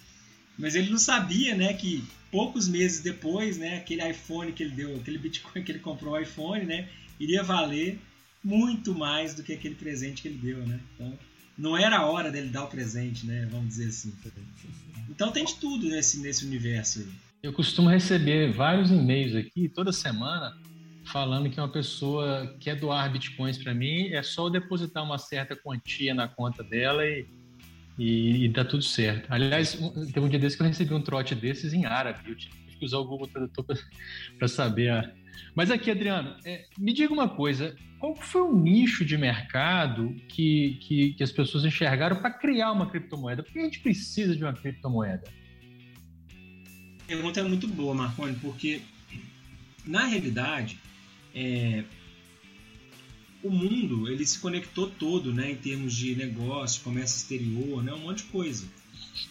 [0.59, 4.97] Mas ele não sabia, né, que poucos meses depois, né, aquele iPhone que ele deu,
[4.97, 7.99] aquele Bitcoin que ele comprou o iPhone, né, iria valer
[8.45, 10.81] muito mais do que aquele presente que ele deu, né?
[10.95, 11.19] Então,
[11.57, 13.47] não era a hora dele dar o presente, né?
[13.51, 14.13] Vamos dizer assim.
[15.09, 17.09] Então tem de tudo nesse, nesse universo aí.
[17.43, 20.57] Eu costumo receber vários e-mails aqui toda semana
[21.05, 26.15] falando que uma pessoa quer doar bitcoins para mim, é só depositar uma certa quantia
[26.15, 27.27] na conta dela e,
[27.99, 29.27] e, e tá tudo certo.
[29.31, 29.75] Aliás,
[30.13, 32.31] teve um dia desse que eu recebi um trote desses em árabe.
[32.31, 33.67] Eu tive que usar o Google Tradutor
[34.39, 35.22] para saber a.
[35.55, 40.79] Mas aqui, Adriano, é, me diga uma coisa: qual foi o nicho de mercado que,
[40.81, 43.43] que, que as pessoas enxergaram para criar uma criptomoeda?
[43.43, 45.25] Por que a gente precisa de uma criptomoeda?
[47.03, 48.81] A pergunta é muito boa, Marconi, porque
[49.85, 50.79] na realidade
[51.35, 51.85] é,
[53.43, 57.99] o mundo ele se conectou todo, né, em termos de negócio, comércio exterior, né, um
[57.99, 58.65] monte de coisa.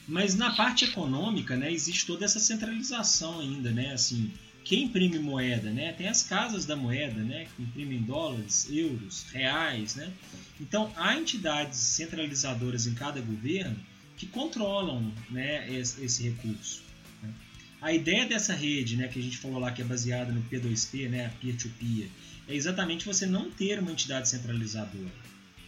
[0.08, 4.32] Mas na parte econômica, né, existe toda essa centralização ainda, né, assim,
[4.64, 5.94] quem imprime moeda, né?
[5.94, 7.48] Tem as casas da moeda, né?
[7.56, 10.12] Que imprimem dólares, euros, reais, né?
[10.60, 13.78] Então, há entidades centralizadoras em cada governo
[14.16, 16.84] que controlam né, esse, recurso.
[17.24, 17.34] Né?
[17.82, 21.10] A ideia dessa rede, né, que a gente falou lá, que é baseada no P2P,
[21.10, 22.10] né, a peer-to-peer, -peer,
[22.48, 25.12] é exatamente você não ter uma entidade centralizadora.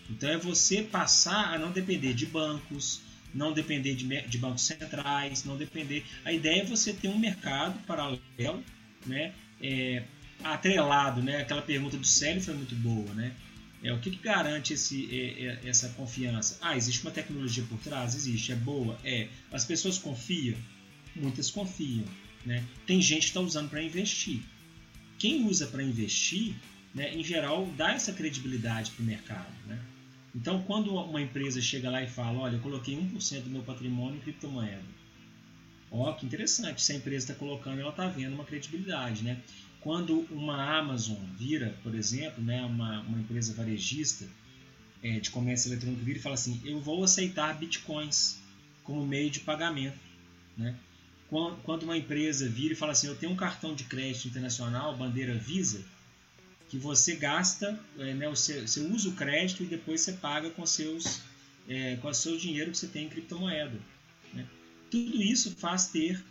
[0.08, 3.02] Então, é você passar a não depender de bancos,
[3.34, 6.06] não depender de, de bancos centrais, não depender.
[6.24, 8.64] A ideia é você ter um mercado paralelo
[9.06, 9.34] né?
[9.62, 10.04] É,
[10.43, 11.38] atrelado, né?
[11.38, 13.34] Aquela pergunta do Célio foi muito boa, né?
[13.84, 16.58] É, o que, que garante esse, é, é, essa confiança?
[16.62, 18.16] Ah, existe uma tecnologia por trás?
[18.16, 18.51] Existe.
[18.54, 18.97] É boa?
[19.04, 19.28] É.
[19.51, 20.58] As pessoas confiam?
[21.16, 22.06] Muitas confiam.
[22.45, 22.64] Né?
[22.88, 24.41] Tem gente que está usando para investir.
[25.20, 26.56] Quem usa para investir,
[26.95, 29.54] né, em geral, dá essa credibilidade para o mercado.
[29.68, 29.80] Né?
[30.34, 34.18] Então, quando uma empresa chega lá e fala: Olha, eu coloquei 1% do meu patrimônio
[34.18, 35.03] em criptomoeda
[35.96, 39.39] Ó, que interessante, se a empresa está colocando, ela está vendo uma credibilidade, né?
[39.80, 44.28] Quando uma Amazon vira, por exemplo, né, uma, uma empresa varejista
[45.04, 48.39] é, de comércio eletrônico vira e fala assim, eu vou aceitar bitcoins
[48.84, 50.00] como meio de pagamento,
[50.58, 50.76] né?
[51.64, 55.34] Quando uma empresa vira e fala assim, eu tenho um cartão de crédito internacional, bandeira
[55.36, 55.84] Visa,
[56.70, 60.66] que você gasta, é, né, você, você usa o crédito e depois você paga com
[60.66, 61.22] seus
[61.68, 63.80] é, com o seu dinheiro que você tem em criptomoeda.
[64.94, 66.24] Tudo isso faz ter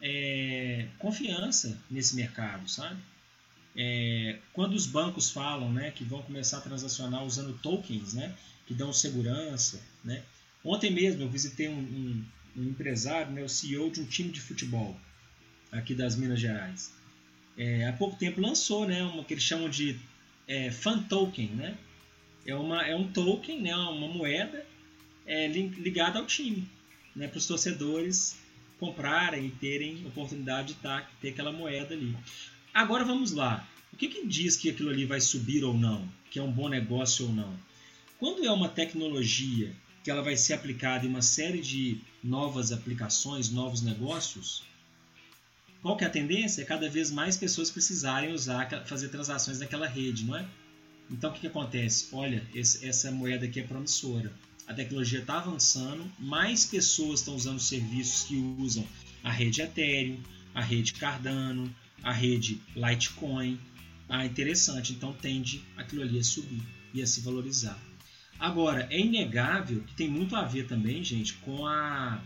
[0.00, 3.02] é, confiança nesse mercado, sabe?
[3.74, 8.32] É, quando os bancos falam né, que vão começar a transacionar usando tokens, né,
[8.68, 10.22] que dão segurança, né?
[10.62, 12.24] Ontem mesmo eu visitei um, um,
[12.56, 14.96] um empresário, né, o CEO de um time de futebol
[15.72, 16.94] aqui das Minas Gerais.
[17.58, 19.98] É, há pouco tempo lançou né, uma que eles chamam de
[20.46, 21.76] é, fan token, né?
[22.46, 24.64] É, uma, é um token, né, uma moeda
[25.26, 26.72] é, ligada ao time
[27.14, 28.36] né, para os torcedores
[28.78, 32.16] comprarem e terem oportunidade de tá, ter aquela moeda ali.
[32.72, 33.66] Agora vamos lá.
[33.92, 36.08] O que, que diz que aquilo ali vai subir ou não?
[36.30, 37.54] Que é um bom negócio ou não?
[38.18, 43.50] Quando é uma tecnologia que ela vai ser aplicada em uma série de novas aplicações,
[43.50, 44.64] novos negócios,
[45.80, 46.62] qual que é a tendência?
[46.62, 50.46] É cada vez mais pessoas precisarem usar, fazer transações naquela rede, não é?
[51.10, 52.08] Então o que, que acontece?
[52.12, 54.32] Olha, esse, essa moeda aqui é promissora
[54.66, 58.86] a tecnologia está avançando, mais pessoas estão usando serviços que usam
[59.22, 60.18] a rede Ethereum,
[60.54, 63.58] a rede Cardano, a rede Litecoin.
[64.08, 66.62] Ah, interessante, então tende aquilo ali a subir
[66.92, 67.78] e a se valorizar.
[68.38, 72.22] Agora, é inegável que tem muito a ver também, gente, com a.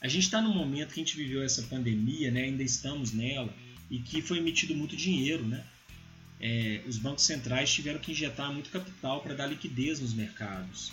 [0.00, 2.42] A gente está num momento que a gente viveu essa pandemia, né?
[2.42, 3.52] ainda estamos nela,
[3.90, 5.64] e que foi emitido muito dinheiro, né?
[6.40, 10.92] É, os bancos centrais tiveram que injetar muito capital para dar liquidez nos mercados.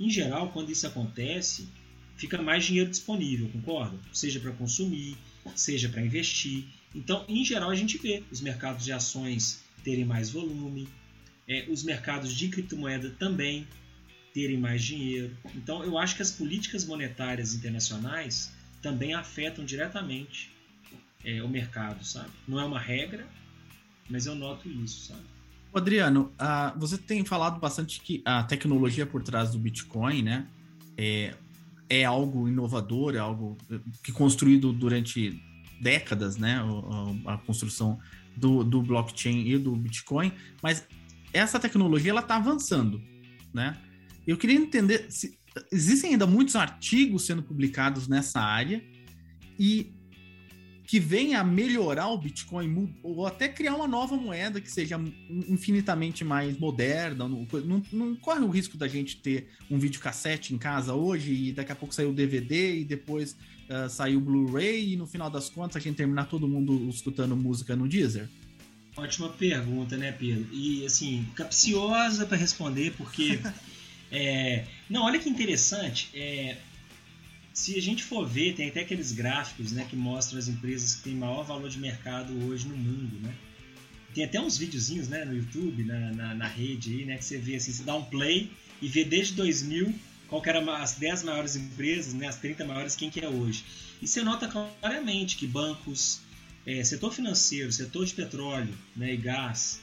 [0.00, 1.68] Em geral, quando isso acontece,
[2.16, 3.98] fica mais dinheiro disponível, concorda?
[4.14, 5.14] Seja para consumir,
[5.54, 6.64] seja para investir.
[6.94, 10.88] Então, em geral, a gente vê os mercados de ações terem mais volume,
[11.46, 13.68] é, os mercados de criptomoeda também
[14.32, 15.36] terem mais dinheiro.
[15.54, 20.50] Então, eu acho que as políticas monetárias internacionais também afetam diretamente
[21.22, 22.30] é, o mercado, sabe?
[22.48, 23.28] Não é uma regra,
[24.08, 25.39] mas eu noto isso, sabe?
[25.78, 30.46] Adriano, uh, você tem falado bastante que a tecnologia por trás do Bitcoin, né,
[30.96, 31.34] é,
[31.88, 33.56] é algo inovador, é algo
[34.02, 35.40] que construído durante
[35.80, 36.60] décadas, né,
[37.26, 37.98] a, a construção
[38.36, 40.86] do, do, blockchain e do Bitcoin, mas
[41.32, 43.00] essa tecnologia ela está avançando,
[43.52, 43.76] né?
[44.26, 45.38] Eu queria entender se
[45.72, 48.82] existem ainda muitos artigos sendo publicados nessa área
[49.58, 49.92] e
[50.90, 55.00] que venha a melhorar o Bitcoin ou até criar uma nova moeda que seja
[55.48, 57.28] infinitamente mais moderna.
[57.28, 61.52] Não, não, não corre o risco da gente ter um videocassete em casa hoje e
[61.52, 63.36] daqui a pouco sair o DVD e depois
[63.68, 67.36] uh, sair o Blu-ray e no final das contas a gente terminar todo mundo escutando
[67.36, 68.28] música no Deezer?
[68.96, 70.48] Ótima pergunta, né, Pedro?
[70.52, 73.38] E assim, capciosa para responder, porque.
[74.10, 74.64] é...
[74.88, 76.10] Não, olha que interessante.
[76.12, 76.56] É
[77.52, 81.02] se a gente for ver, tem até aqueles gráficos né, que mostram as empresas que
[81.02, 83.34] têm maior valor de mercado hoje no mundo, né?
[84.14, 87.38] Tem até uns videozinhos né, no YouTube, na, na, na rede aí, né, que você
[87.38, 88.50] vê assim, você dá um play
[88.82, 89.94] e vê desde 2000
[90.26, 93.64] qual que eram as 10 maiores empresas, né, as 30 maiores, quem que é hoje.
[94.00, 96.20] E você nota claramente que bancos,
[96.64, 99.80] é, setor financeiro, setor de petróleo né, e gás,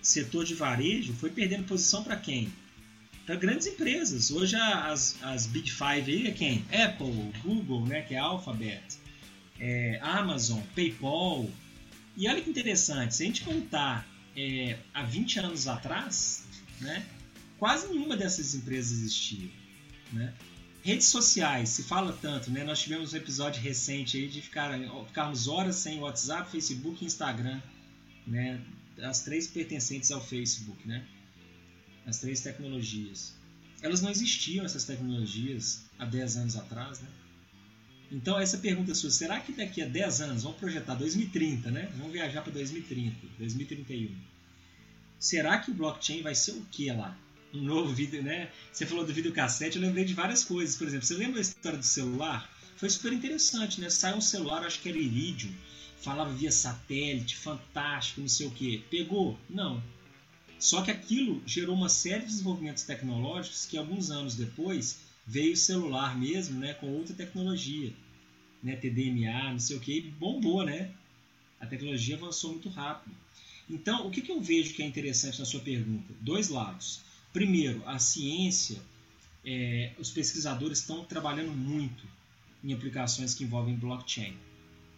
[0.00, 2.48] setor de varejo, foi perdendo posição para quem?
[3.28, 4.30] Para grandes empresas.
[4.30, 6.64] Hoje as, as Big Five aí é quem?
[6.72, 8.82] Apple, Google, né, que é Alphabet,
[9.60, 11.46] é, Amazon, PayPal.
[12.16, 16.46] E olha que interessante, se a gente contar é, há 20 anos atrás,
[16.80, 17.04] né,
[17.58, 19.50] quase nenhuma dessas empresas existia.
[20.10, 20.32] Né?
[20.82, 22.64] Redes sociais, se fala tanto, né?
[22.64, 24.70] Nós tivemos um episódio recente aí de ficar,
[25.06, 27.60] ficarmos horas sem WhatsApp, Facebook e Instagram,
[28.26, 28.58] né?
[29.02, 31.04] As três pertencentes ao Facebook, né?
[32.08, 33.34] As três tecnologias.
[33.82, 37.08] Elas não existiam, essas tecnologias, há 10 anos atrás, né?
[38.10, 41.92] Então, essa pergunta sua, será que daqui a 10 anos, vamos projetar 2030, né?
[41.96, 44.16] Vamos viajar para 2030, 2031.
[45.18, 47.16] Será que o blockchain vai ser o que lá?
[47.52, 48.50] Um novo vídeo, né?
[48.72, 50.76] Você falou do videocassete, eu lembrei de várias coisas.
[50.76, 52.50] Por exemplo, você lembra a história do celular?
[52.76, 53.90] Foi super interessante, né?
[53.90, 55.52] Saiu um celular, acho que era Iridium,
[56.00, 58.78] falava via satélite, fantástico, não sei o que.
[58.90, 59.38] Pegou?
[59.50, 59.82] Não.
[60.58, 65.56] Só que aquilo gerou uma série de desenvolvimentos tecnológicos que alguns anos depois veio o
[65.56, 67.92] celular mesmo, né, com outra tecnologia,
[68.62, 70.90] né, TDMA, não sei o que, e bombou, né?
[71.60, 73.14] A tecnologia avançou muito rápido.
[73.70, 76.12] Então, o que, que eu vejo que é interessante na sua pergunta?
[76.20, 77.02] Dois lados.
[77.32, 78.80] Primeiro, a ciência,
[79.44, 82.06] é, os pesquisadores estão trabalhando muito
[82.64, 84.36] em aplicações que envolvem blockchain.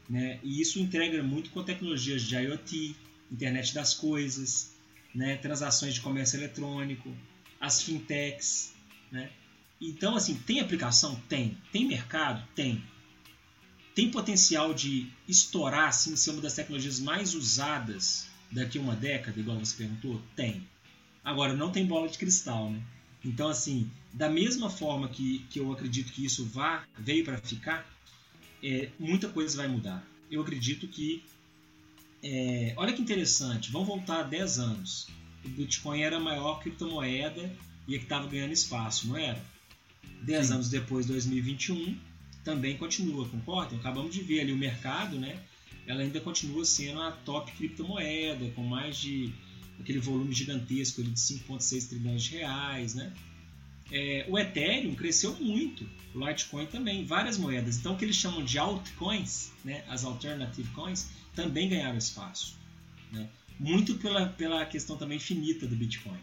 [0.09, 0.39] Né?
[0.43, 2.97] E isso integra muito com tecnologias de IoT,
[3.31, 4.73] internet das coisas,
[5.15, 7.15] né, transações de comércio eletrônico,
[7.61, 8.73] as fintechs,
[9.11, 9.31] né?
[9.81, 11.17] Então, assim, tem aplicação?
[11.29, 11.57] Tem.
[11.73, 12.47] Tem mercado?
[12.55, 12.83] Tem.
[13.95, 19.41] Tem potencial de estourar, assim, ser uma das tecnologias mais usadas daqui a uma década,
[19.41, 20.21] igual você perguntou?
[20.37, 20.67] Tem.
[21.25, 22.83] Agora, não tem bola de cristal, né?
[23.25, 27.87] Então, assim, da mesma forma que, que eu acredito que isso vá, veio para ficar,
[28.63, 30.07] é, muita coisa vai mudar.
[30.31, 31.23] Eu acredito que
[32.23, 35.09] é, olha que interessante, vamos voltar a 10 anos.
[35.45, 37.51] O Bitcoin era a maior criptomoeda
[37.89, 39.43] e que estava ganhando espaço, não era?
[40.23, 40.53] 10 Sim.
[40.55, 41.97] anos depois, 2021,
[42.45, 43.79] também continua, concordam?
[43.79, 45.39] Acabamos de ver ali o mercado, né?
[45.87, 49.33] Ela ainda continua sendo a top criptomoeda, com mais de
[49.79, 53.13] aquele volume gigantesco de 5,6 trilhões de reais, né?
[53.91, 57.77] É, o Ethereum cresceu muito, o Litecoin também, várias moedas.
[57.77, 61.09] Então, o que eles chamam de altcoins, né, as alternative coins,
[61.43, 62.57] também ganharam espaço.
[63.13, 63.29] Né?
[63.59, 66.21] Muito pela, pela questão também finita do Bitcoin.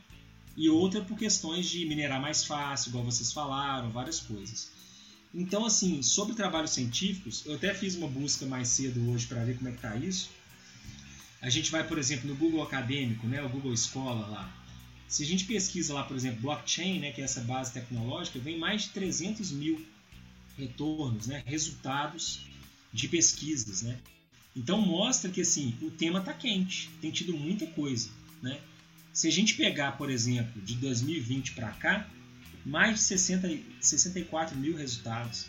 [0.56, 4.72] E outra por questões de minerar mais fácil, igual vocês falaram, várias coisas.
[5.34, 9.58] Então, assim, sobre trabalhos científicos, eu até fiz uma busca mais cedo hoje para ver
[9.58, 10.30] como é que está isso.
[11.42, 14.52] A gente vai, por exemplo, no Google Acadêmico, né, o Google Escola lá.
[15.08, 18.58] Se a gente pesquisa lá, por exemplo, blockchain, né, que é essa base tecnológica, vem
[18.58, 19.86] mais de 300 mil
[20.58, 22.42] retornos, né, resultados
[22.92, 24.00] de pesquisas, né?
[24.58, 28.10] Então mostra que assim o tema está quente, tem tido muita coisa,
[28.42, 28.60] né?
[29.14, 32.10] Se a gente pegar, por exemplo, de 2020 para cá,
[32.66, 35.46] mais de 60, 64 mil resultados.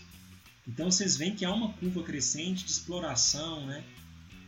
[0.66, 3.82] Então vocês veem que há uma curva crescente de exploração, né?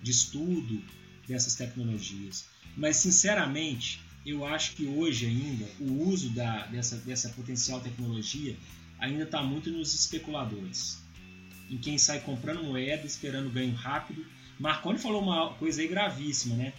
[0.02, 0.82] de estudo
[1.26, 2.46] dessas tecnologias.
[2.76, 8.56] Mas sinceramente, eu acho que hoje ainda o uso da, dessa, dessa potencial tecnologia
[8.98, 10.98] ainda está muito nos especuladores,
[11.70, 14.24] em quem sai comprando moeda, esperando ganho rápido
[14.60, 16.74] Marconi falou uma coisa aí gravíssima, né?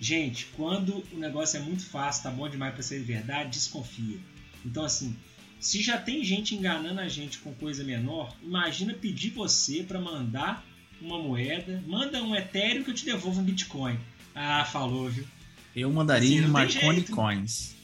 [0.00, 4.16] Gente, quando o negócio é muito fácil, tá bom demais para ser verdade, desconfia.
[4.64, 5.16] Então, assim,
[5.58, 10.64] se já tem gente enganando a gente com coisa menor, imagina pedir você para mandar
[11.00, 13.98] uma moeda, manda um Ethereum que eu te devolvo um Bitcoin.
[14.32, 15.26] Ah, falou, viu?
[15.74, 17.74] Eu mandaria assim, em Marconi Coins.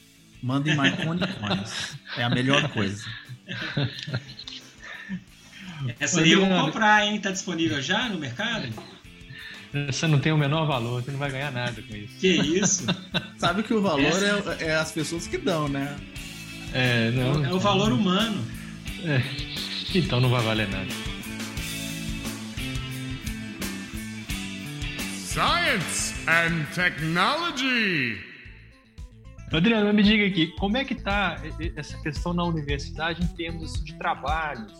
[0.41, 1.97] Manda em Marconi Coins.
[2.17, 3.03] É a melhor coisa.
[5.99, 7.19] Essa aí eu vou comprar, hein?
[7.19, 8.94] Tá disponível já no mercado?
[9.87, 12.17] Você não tem o menor valor, você não vai ganhar nada com isso.
[12.19, 12.85] Que isso?
[13.37, 14.05] Sabe que o valor
[14.59, 15.97] é, é, as pessoas que dão, né?
[16.73, 17.45] É, não.
[17.45, 18.41] É o valor humano.
[19.03, 19.21] É.
[19.93, 20.87] Então não vai valer nada.
[25.35, 28.17] Science and Technology.
[29.51, 31.41] Adriano, me diga aqui, como é que está
[31.75, 34.73] essa questão na universidade em termos assim, de trabalhos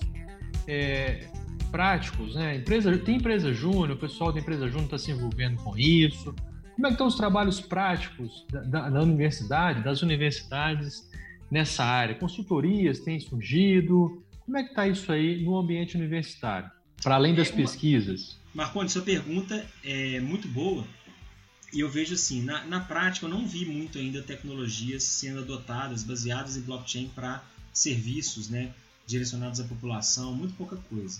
[0.67, 1.27] é,
[1.75, 2.55] práticos, né?
[2.55, 6.33] Empresa, tem empresa júnior, o pessoal da empresa júnior está se envolvendo com isso.
[6.73, 11.05] Como é que estão os trabalhos práticos da, da, da universidade, das universidades
[11.51, 12.15] nessa área?
[12.15, 14.23] Consultorias têm surgido?
[14.45, 16.71] Como é que está isso aí no ambiente universitário,
[17.03, 18.39] para além das é, pesquisas?
[18.53, 20.85] Marconi, sua pergunta é muito boa.
[21.73, 26.03] E eu vejo assim, na, na prática eu não vi muito ainda tecnologias sendo adotadas,
[26.03, 28.71] baseadas em blockchain para serviços né,
[29.05, 31.19] direcionados à população, muito pouca coisa.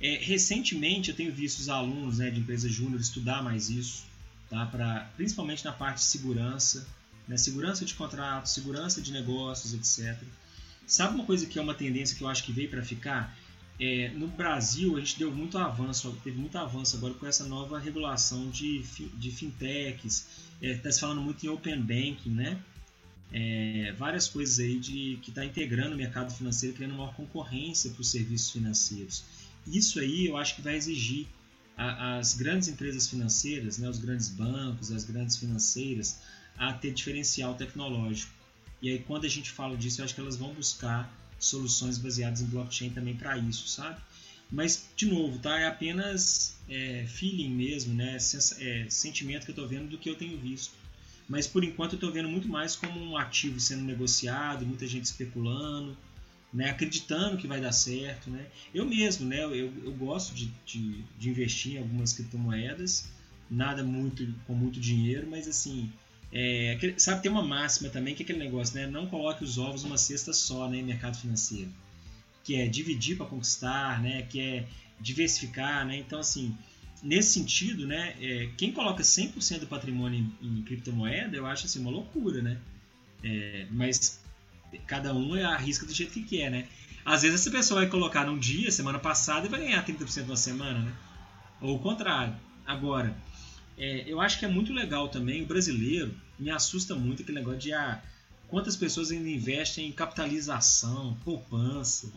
[0.00, 4.04] É, recentemente eu tenho visto os alunos né, de empresas júnior estudar mais isso,
[4.48, 6.86] tá, pra, principalmente na parte de segurança,
[7.28, 10.18] né, segurança de contratos, segurança de negócios, etc.
[10.86, 13.36] Sabe uma coisa que é uma tendência que eu acho que veio para ficar?
[13.78, 17.78] É, no Brasil, a gente deu muito avanço, teve muito avanço agora com essa nova
[17.78, 18.82] regulação de,
[19.16, 20.26] de fintechs.
[20.60, 22.58] Está é, tá se falando muito em open banking, né?
[23.32, 28.00] É, várias coisas aí de que está integrando o mercado financeiro, criando uma concorrência para
[28.00, 29.24] os serviços financeiros.
[29.66, 31.26] Isso aí eu acho que vai exigir
[31.76, 36.20] a, as grandes empresas financeiras, né, os grandes bancos, as grandes financeiras,
[36.56, 38.32] a ter diferencial tecnológico.
[38.82, 42.40] E aí, quando a gente fala disso, eu acho que elas vão buscar soluções baseadas
[42.40, 44.00] em blockchain também para isso, sabe?
[44.50, 45.58] Mas, de novo, tá?
[45.58, 48.16] É apenas é, feeling mesmo, né?
[48.58, 50.74] É, sentimento que eu estou vendo do que eu tenho visto.
[51.28, 55.04] Mas, por enquanto, eu estou vendo muito mais como um ativo sendo negociado, muita gente
[55.04, 55.96] especulando,
[56.52, 56.70] né?
[56.70, 58.46] acreditando que vai dar certo, né?
[58.74, 59.44] Eu mesmo, né?
[59.44, 63.08] Eu, eu gosto de, de, de investir em algumas criptomoedas,
[63.50, 65.92] nada muito com muito dinheiro, mas assim
[66.32, 68.86] é, sabe, tem uma máxima também que é aquele negócio, né?
[68.86, 71.70] Não coloque os ovos numa cesta só né, em mercado financeiro.
[72.44, 74.22] Que é dividir para conquistar, né?
[74.22, 74.66] Que é
[75.00, 75.96] diversificar, né?
[75.96, 76.56] Então, assim,
[77.02, 78.14] nesse sentido, né?
[78.20, 82.58] É, quem coloca 100% do patrimônio em, em, criptomoeda, eu acho assim, uma loucura, né?
[83.24, 84.19] É, mas
[84.86, 86.66] cada um arrisca do jeito que quer, né?
[87.04, 90.36] Às vezes essa pessoa vai colocar num dia, semana passada, e vai ganhar 30% numa
[90.36, 90.92] semana, né?
[91.60, 92.34] Ou o contrário.
[92.66, 93.16] Agora,
[93.76, 97.60] é, eu acho que é muito legal também, o brasileiro, me assusta muito aquele negócio
[97.60, 98.02] de ah,
[98.48, 102.12] quantas pessoas ainda investem em capitalização, poupança,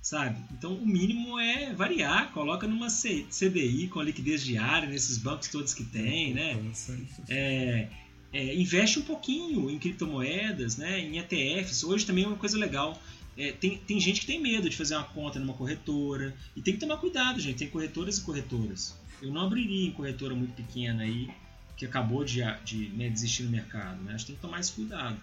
[0.00, 0.40] sabe?
[0.52, 5.84] Então o mínimo é variar, coloca numa CDI com liquidez diária nesses bancos todos que
[5.84, 6.56] tem, né?
[7.28, 7.88] É,
[8.32, 11.00] é, investe um pouquinho em criptomoedas, né?
[11.00, 11.84] Em ETFs.
[11.84, 13.00] Hoje também é uma coisa legal.
[13.36, 16.74] É, tem, tem gente que tem medo de fazer uma conta numa corretora e tem
[16.74, 17.58] que tomar cuidado, gente.
[17.58, 18.94] Tem corretoras e corretoras.
[19.20, 21.28] Eu não abriria em corretora muito pequena aí,
[21.76, 24.02] que acabou de, de né, desistir do mercado.
[24.02, 24.14] Né?
[24.14, 25.20] Acho que tem que tomar esse cuidado.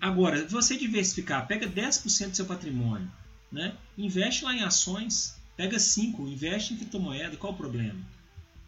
[0.00, 3.10] Agora, você diversificar, pega 10% do seu patrimônio,
[3.50, 3.74] né?
[3.96, 7.98] investe lá em ações, pega 5%, investe em criptomoeda, qual o problema?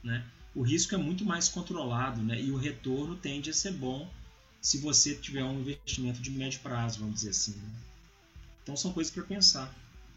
[0.03, 0.25] Né?
[0.59, 2.43] O risco é muito mais controlado né?
[2.43, 4.11] e o retorno tende a ser bom
[4.61, 7.53] se você tiver um investimento de médio prazo, vamos dizer assim.
[7.53, 7.71] Né?
[8.65, 9.73] Então são coisas para pensar.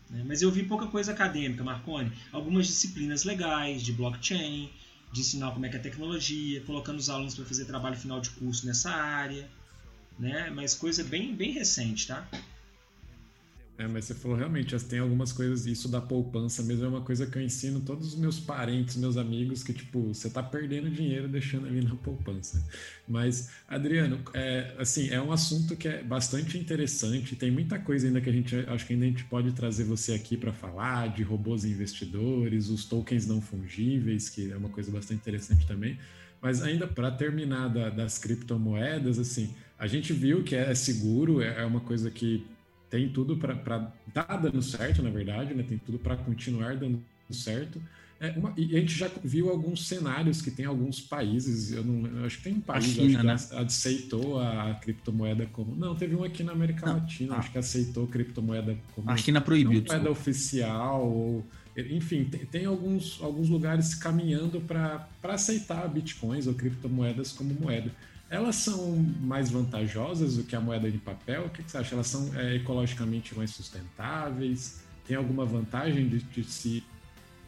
[0.10, 0.24] Né?
[0.26, 2.12] Mas eu vi pouca coisa acadêmica, Marconi.
[2.32, 4.72] Algumas disciplinas legais de blockchain,
[5.14, 8.20] de ensinar como é que é a tecnologia, colocando os alunos para fazer trabalho final
[8.20, 9.48] de curso nessa área,
[10.18, 10.50] né?
[10.50, 12.28] Mas coisa bem, bem recente, tá?
[13.82, 17.26] É, mas você falou realmente, tem algumas coisas, isso da poupança mesmo é uma coisa
[17.26, 21.28] que eu ensino todos os meus parentes, meus amigos, que tipo, você tá perdendo dinheiro
[21.28, 22.64] deixando ali na poupança.
[23.08, 28.22] Mas, Adriano, é, assim, é um assunto que é bastante interessante, tem muita coisa ainda
[28.22, 31.24] que a gente, acho que ainda a gente pode trazer você aqui para falar, de
[31.24, 35.98] robôs investidores, os tokens não fungíveis, que é uma coisa bastante interessante também.
[36.40, 41.62] Mas ainda para terminar da, das criptomoedas, assim, a gente viu que é seguro, é,
[41.62, 42.46] é uma coisa que
[42.92, 43.56] tem tudo para
[44.14, 45.64] tá dando certo, na verdade, né?
[45.64, 47.82] Tem tudo para continuar dando certo.
[48.20, 52.06] É uma, e a gente já viu alguns cenários que tem alguns países, eu não
[52.06, 53.36] eu acho que tem um país China, né?
[53.36, 55.76] que aceitou a criptomoeda como.
[55.76, 56.96] Não, teve um aqui na América não.
[56.96, 57.40] Latina, ah.
[57.40, 59.10] acho que aceitou criptomoeda como.
[59.10, 59.84] A China proibiu.
[59.88, 67.32] Moeda oficial, ou, enfim, tem, tem, alguns, alguns lugares caminhando para aceitar bitcoins ou criptomoedas
[67.32, 67.90] como moeda
[68.32, 71.48] elas são mais vantajosas do que a moeda de papel?
[71.48, 71.94] O que, você acha?
[71.94, 74.80] Elas são é, ecologicamente mais sustentáveis?
[75.06, 76.82] Tem alguma vantagem de, de se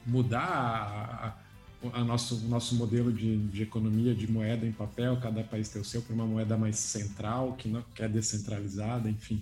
[0.05, 5.17] mudar a, a, a nosso, o nosso modelo de, de, economia de moeda em papel,
[5.21, 9.09] cada país ter o seu, para uma moeda mais central, que, não, que é descentralizada,
[9.09, 9.41] enfim?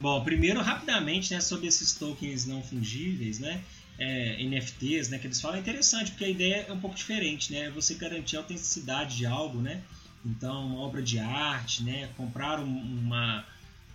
[0.00, 3.62] Bom, primeiro, rapidamente, né, sobre esses tokens não fungíveis, né?
[3.98, 7.52] É, NFTs, né, que eles falam, é interessante, porque a ideia é um pouco diferente,
[7.52, 7.70] né?
[7.70, 9.82] Você garantir a autenticidade de algo, né?
[10.24, 12.08] Então, uma obra de arte, né?
[12.16, 13.46] Comprar um, uma,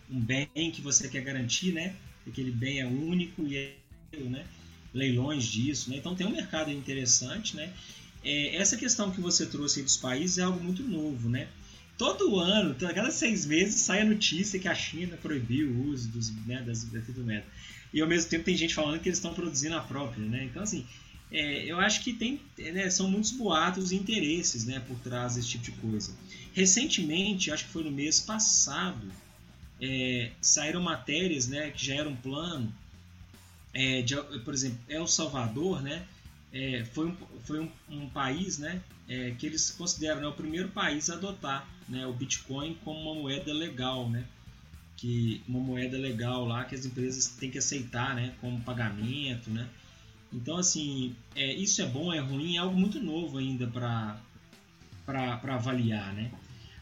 [0.10, 1.96] um bem que você quer garantir, né?
[2.28, 3.76] Aquele bem é único e é,
[4.18, 4.46] né?
[4.94, 5.98] leilões disso, né?
[5.98, 7.72] Então tem um mercado interessante, né?
[8.24, 11.48] É, essa questão que você trouxe aí dos países é algo muito novo, né?
[12.02, 16.10] Todo ano, a cada seis meses, sai a notícia que a China proibiu o uso
[16.10, 17.46] dos, né, das criptomoedas.
[17.94, 20.46] E ao mesmo tempo tem gente falando que eles estão produzindo a própria, né?
[20.46, 20.84] Então, assim,
[21.32, 25.50] é, eu acho que tem, né, são muitos boatos e interesses né, por trás desse
[25.50, 26.12] tipo de coisa.
[26.54, 29.08] Recentemente, acho que foi no mês passado,
[29.80, 32.74] é, saíram matérias né, que já eram um plano,
[33.76, 36.04] é, de, por exemplo, El Salvador, né,
[36.52, 38.82] é, foi, um, foi um, um país né,
[39.12, 43.22] é, que eles consideram né, o primeiro país a adotar né, o Bitcoin como uma
[43.22, 44.26] moeda legal, né,
[44.96, 49.68] que uma moeda legal lá que as empresas têm que aceitar né, como pagamento, né,
[50.34, 54.18] então, assim, é, isso é bom, é ruim, é algo muito novo ainda para
[55.44, 56.32] avaliar, né?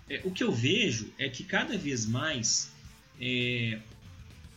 [0.08, 2.72] É, o que eu vejo é que cada vez mais
[3.20, 3.80] é,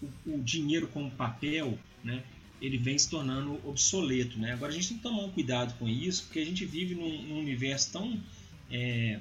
[0.03, 2.23] o, o, dinheiro como papel, né,
[2.63, 4.53] ele vem se tornando obsoleto, né?
[4.53, 7.23] Agora a gente tem que tomar um cuidado com isso, porque a gente vive num,
[7.23, 8.17] num universo tão,
[8.71, 9.19] é,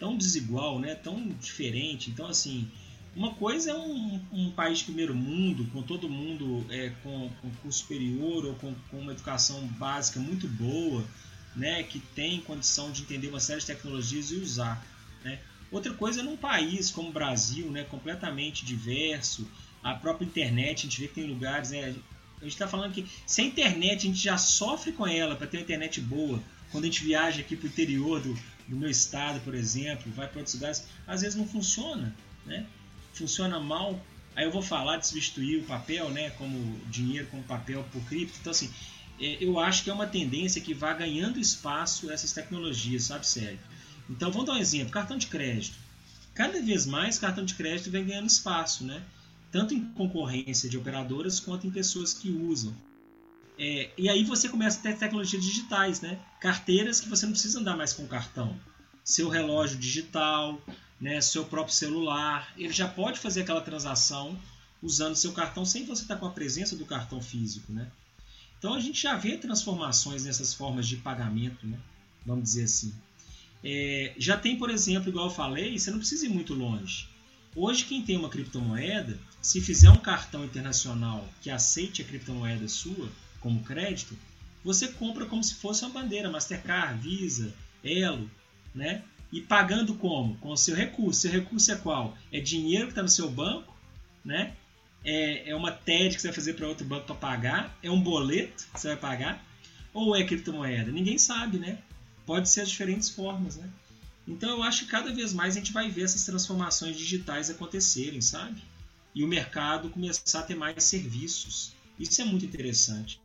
[0.00, 2.08] tão desigual, né, tão diferente.
[2.08, 2.66] Então, assim,
[3.14, 7.50] uma coisa é um, um, país de primeiro mundo, com todo mundo é, com, com
[7.62, 11.04] curso superior ou com, com, uma educação básica muito boa,
[11.54, 14.82] né, que tem condição de entender uma série de tecnologias e usar.
[15.22, 15.38] Né?
[15.70, 19.46] Outra coisa é num país como o Brasil, né, completamente diverso,
[19.82, 21.94] a própria internet, a gente vê que tem lugares, né,
[22.40, 25.58] a gente está falando que sem internet a gente já sofre com ela para ter
[25.58, 26.42] uma internet boa.
[26.70, 30.28] Quando a gente viaja aqui para o interior do, do meu estado, por exemplo, vai
[30.28, 32.14] para outros lugares, às vezes não funciona,
[32.46, 32.66] né?
[33.18, 34.00] funciona mal,
[34.36, 38.38] aí eu vou falar de substituir o papel, né, como dinheiro como papel por cripto.
[38.40, 38.70] Então, assim,
[39.20, 43.58] é, eu acho que é uma tendência que vai ganhando espaço essas tecnologias, sabe, sério.
[44.08, 45.76] Então, vamos dar um exemplo: cartão de crédito.
[46.34, 49.02] Cada vez mais, cartão de crédito vem ganhando espaço, né?
[49.50, 52.74] Tanto em concorrência de operadoras quanto em pessoas que usam.
[53.56, 56.20] É, e aí você começa a ter tecnologias digitais, né?
[56.38, 58.58] Carteiras que você não precisa andar mais com cartão.
[59.02, 60.60] Seu relógio digital,
[61.00, 64.38] né, seu próprio celular, ele já pode fazer aquela transação
[64.82, 67.90] usando seu cartão sem você estar com a presença do cartão físico, né?
[68.58, 71.78] Então a gente já vê transformações nessas formas de pagamento, né?
[72.26, 72.92] Vamos dizer assim.
[73.62, 77.08] É, já tem, por exemplo, igual eu falei, você não precisa ir muito longe.
[77.56, 83.10] Hoje, quem tem uma criptomoeda, se fizer um cartão internacional que aceite a criptomoeda sua
[83.40, 84.16] como crédito,
[84.64, 88.30] você compra como se fosse uma bandeira Mastercard, Visa, Elo,
[88.74, 89.02] né?
[89.32, 90.36] E pagando como?
[90.36, 91.20] Com o seu recurso.
[91.20, 92.16] Seu recurso é qual?
[92.32, 93.76] É dinheiro que está no seu banco,
[94.24, 94.54] né?
[95.04, 97.78] É, é uma TED que você vai fazer para outro banco para pagar?
[97.82, 99.44] É um boleto que você vai pagar?
[99.94, 100.90] Ou é criptomoeda?
[100.90, 101.78] Ninguém sabe, né?
[102.26, 103.68] Pode ser as diferentes formas, né?
[104.28, 108.20] Então eu acho que cada vez mais a gente vai ver essas transformações digitais acontecerem,
[108.20, 108.62] sabe?
[109.14, 111.72] E o mercado começar a ter mais serviços.
[111.98, 113.18] Isso é muito interessante.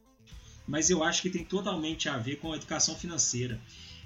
[0.66, 3.60] Mas eu acho que tem totalmente a ver com a educação financeira.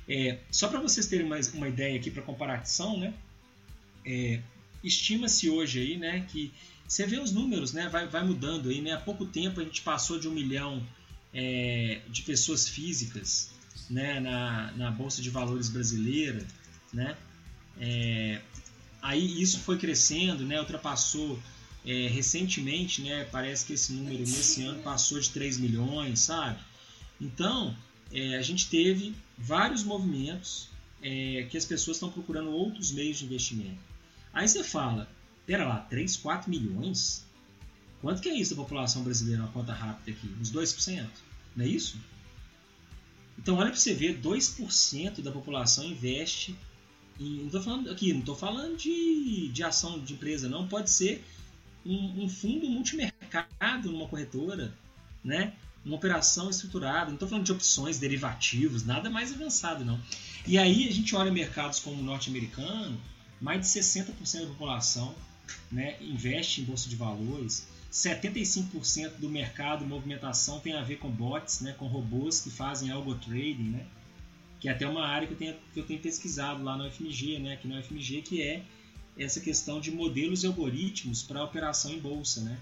[0.09, 3.13] É, só para vocês terem mais uma ideia aqui para comparação, né?
[4.03, 4.41] É,
[4.83, 6.53] Estima-se hoje aí, né, que
[6.87, 8.93] você vê os números, né, vai, vai mudando aí, né?
[8.93, 10.85] Há pouco tempo a gente passou de um milhão
[11.33, 13.51] é, de pessoas físicas,
[13.89, 16.45] né, na, na bolsa de valores brasileira,
[16.93, 17.15] né?
[17.79, 18.41] É,
[19.01, 20.59] aí isso foi crescendo, né?
[20.59, 21.39] Ultrapassou
[21.85, 23.25] é, recentemente, né?
[23.31, 26.59] Parece que esse número nesse ano passou de 3 milhões, sabe?
[27.19, 27.75] Então,
[28.11, 30.69] é, a gente teve vários movimentos
[31.01, 33.79] é, que as pessoas estão procurando outros meios de investimento.
[34.33, 35.09] Aí você fala,
[35.45, 37.25] pera lá, 3, 4 milhões?
[38.01, 40.27] Quanto que é isso da população brasileira, uma conta rápida aqui?
[40.39, 41.07] Uns 2%?
[41.55, 41.97] Não é isso?
[43.37, 46.55] Então olha para você ver, 2% da população investe
[47.19, 50.67] em, não estou falando aqui, não estou falando de, de ação de empresa, não.
[50.67, 51.23] Pode ser
[51.85, 54.73] um, um fundo multimercado numa corretora,
[55.23, 55.53] né?
[55.87, 57.05] uma operação estruturada.
[57.05, 59.99] Não estou falando de opções, derivativos, nada mais avançado, não.
[60.45, 62.99] E aí a gente olha mercados como o norte-americano,
[63.39, 65.15] mais de 60% da população
[65.71, 67.67] né, investe em bolsa de valores.
[67.91, 73.15] 75% do mercado movimentação tem a ver com bots, né, com robôs que fazem algo
[73.15, 73.85] trading, né,
[74.59, 77.39] que é até uma área que eu tenho, que eu tenho pesquisado lá no FMG,
[77.39, 78.63] né, aqui no FMG, que é
[79.17, 82.57] essa questão de modelos e algoritmos para operação em bolsa, né?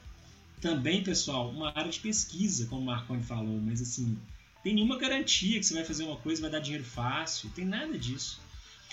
[0.66, 4.18] também, pessoal, uma área de pesquisa, como o Marconi falou, mas assim,
[4.64, 7.96] tem nenhuma garantia que você vai fazer uma coisa vai dar dinheiro fácil, tem nada
[7.98, 8.40] disso.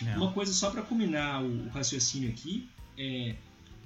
[0.03, 0.17] Não.
[0.19, 2.69] Uma coisa só para culminar o, o, raciocínio aqui,
[2.99, 3.37] é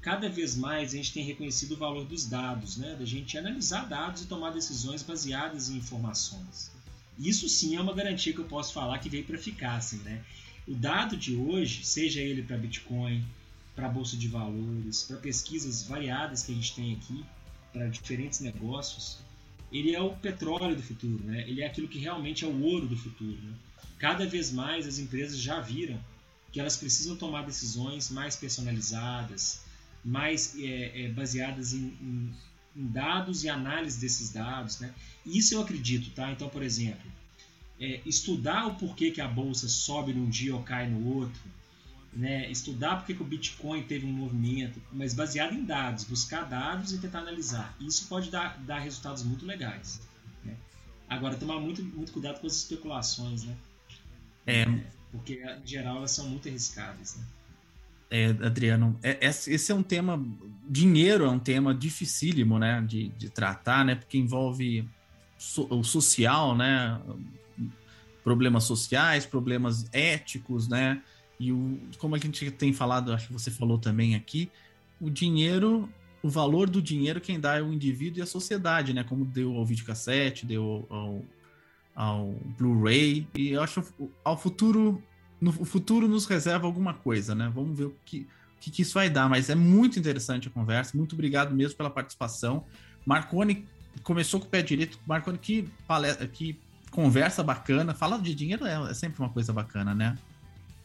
[0.00, 2.96] cada vez mais a gente tem reconhecido o valor dos dados, né?
[2.98, 6.72] Da gente analisar dados e tomar decisões baseadas em informações.
[7.18, 10.24] Isso sim é uma garantia que eu posso falar que veio para ficar, assim, né?
[10.66, 13.24] O dado de hoje, seja ele para Bitcoin,
[13.74, 17.24] para bolsa de valores, para pesquisas variadas que a gente tem aqui,
[17.72, 19.18] para diferentes negócios,
[19.70, 21.44] ele é o petróleo do futuro, né?
[21.48, 23.36] Ele é aquilo que realmente é o ouro do futuro.
[23.42, 23.52] Né?
[23.98, 25.98] Cada vez mais as empresas já viram
[26.52, 29.60] que elas precisam tomar decisões mais personalizadas,
[30.04, 32.34] mais é, é, baseadas em, em,
[32.76, 34.92] em, dados e análise desses dados, né?
[35.24, 36.30] Isso eu acredito, tá?
[36.30, 37.10] Então, por exemplo,
[37.80, 41.40] é, estudar o porquê que a bolsa sobe num dia ou cai no outro,
[42.12, 42.50] né?
[42.50, 46.98] Estudar porque que o Bitcoin teve um movimento, mas baseado em dados, buscar dados e
[46.98, 47.76] tentar analisar.
[47.80, 50.00] Isso pode dar, dar resultados muito legais.
[50.44, 50.56] Né?
[51.08, 53.56] Agora, tomar muito, muito cuidado com as especulações, né?
[54.46, 54.64] É,
[55.12, 57.24] porque, em geral, elas são muito arriscadas, né?
[58.10, 60.22] É, Adriano, é, esse é um tema.
[60.68, 62.84] Dinheiro é um tema dificílimo, né?
[62.86, 63.94] De, de tratar, né?
[63.94, 64.88] Porque envolve
[65.38, 67.00] so, o social, né?
[68.22, 71.02] Problemas sociais, problemas éticos, né?
[71.38, 74.50] E o, como a gente tem falado, acho que você falou também aqui,
[75.00, 75.88] o dinheiro,
[76.22, 79.04] o valor do dinheiro quem dá é o indivíduo e a sociedade, né?
[79.04, 81.22] Como deu ao videocassete, deu ao,
[81.94, 83.26] ao Blu-ray.
[83.36, 83.84] E eu acho
[84.24, 85.02] ao futuro,
[85.40, 87.50] no o futuro nos reserva alguma coisa, né?
[87.54, 89.28] Vamos ver o que, o que, que isso vai dar.
[89.28, 90.96] Mas é muito interessante a conversa.
[90.96, 92.64] Muito obrigado mesmo pela participação.
[93.04, 93.64] Marconi
[94.02, 94.98] começou com o pé direito.
[95.06, 96.58] Marconi, que, palestra, que
[96.90, 97.94] conversa bacana.
[97.94, 100.16] Falar de dinheiro é, é sempre uma coisa bacana, né?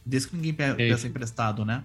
[0.04, 1.82] Desde que ninguém é peça emprestado, né?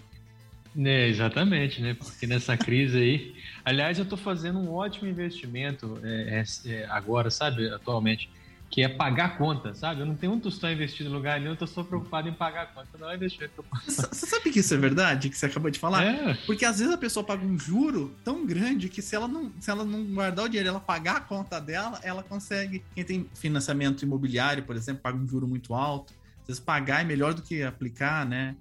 [0.78, 1.96] É, exatamente, né?
[1.96, 3.36] Porque nessa crise aí.
[3.66, 8.30] Aliás, eu estou fazendo um ótimo investimento é, é, é, agora, sabe, atualmente,
[8.70, 10.02] que é pagar a conta, sabe?
[10.02, 12.64] Eu não tenho um tostão investido em lugar nenhum, eu tô só preocupado em pagar
[12.64, 12.90] a conta.
[13.00, 15.80] Não é investimento que eu Você sabe que isso é verdade, que você acabou de
[15.80, 16.04] falar?
[16.04, 16.34] É.
[16.46, 19.72] Porque às vezes a pessoa paga um juro tão grande que se ela não, se
[19.72, 22.84] ela não guardar o dinheiro, ela pagar a conta dela, ela consegue.
[22.94, 26.14] Quem tem financiamento imobiliário, por exemplo, paga um juro muito alto
[26.48, 28.56] vezes pagar é melhor do que aplicar, né?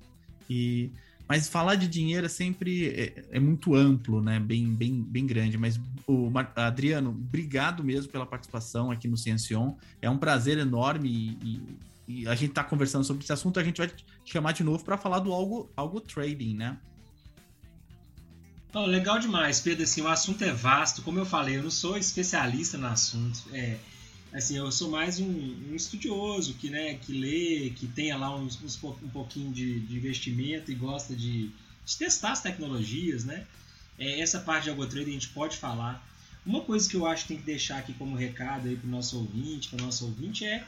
[0.50, 0.90] E,
[1.28, 4.38] mas falar de dinheiro é sempre é, é, muito amplo, né?
[4.38, 5.58] Bem, bem, bem grande.
[5.58, 9.74] Mas o Adriano, obrigado mesmo pela participação aqui no Ciencion.
[10.00, 11.48] É um prazer enorme e,
[12.08, 13.58] e, e a gente está conversando sobre esse assunto.
[13.58, 16.78] A gente vai te chamar de novo para falar do algo, algo trading, né?
[18.72, 19.82] Oh, legal demais, Pedro.
[19.82, 21.02] Assim, o assunto é vasto.
[21.02, 23.42] Como eu falei, eu não sou especialista no assunto.
[23.52, 23.78] É,
[24.36, 28.62] assim, eu sou mais um, um, estudioso que, né, que lê, que tenha lá uns,
[28.62, 31.48] uns um pouquinho de, de, investimento e gosta de,
[31.84, 33.46] de, testar as tecnologias, né?
[33.98, 36.06] É, essa parte de algotrade a gente pode falar.
[36.44, 38.90] Uma coisa que eu acho que tem que deixar aqui como recado aí para o
[38.90, 40.64] nosso ouvinte, para o nosso ouvinte, é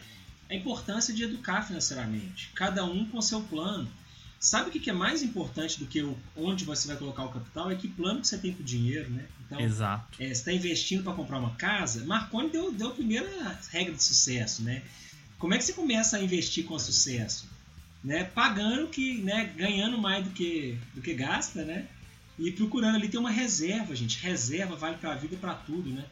[0.48, 2.50] a importância de educar financeiramente.
[2.54, 3.88] Cada um com seu plano.
[4.40, 6.04] Sabe o que é mais importante do que
[6.36, 7.70] onde você vai colocar o capital?
[7.70, 9.26] É que plano que você tem para o dinheiro, né?
[9.44, 10.22] Então, Exato.
[10.22, 12.04] É, você está investindo para comprar uma casa.
[12.04, 14.82] Marconi deu, deu a primeira regra de sucesso, né?
[15.38, 17.48] Como é que você começa a investir com sucesso?
[18.02, 18.24] Né?
[18.24, 19.52] Pagando que, né?
[19.56, 21.88] Ganhando mais do que, do que gasta, né?
[22.38, 24.20] E procurando ali ter uma reserva, gente.
[24.20, 26.04] Reserva vale para a vida e para tudo, né?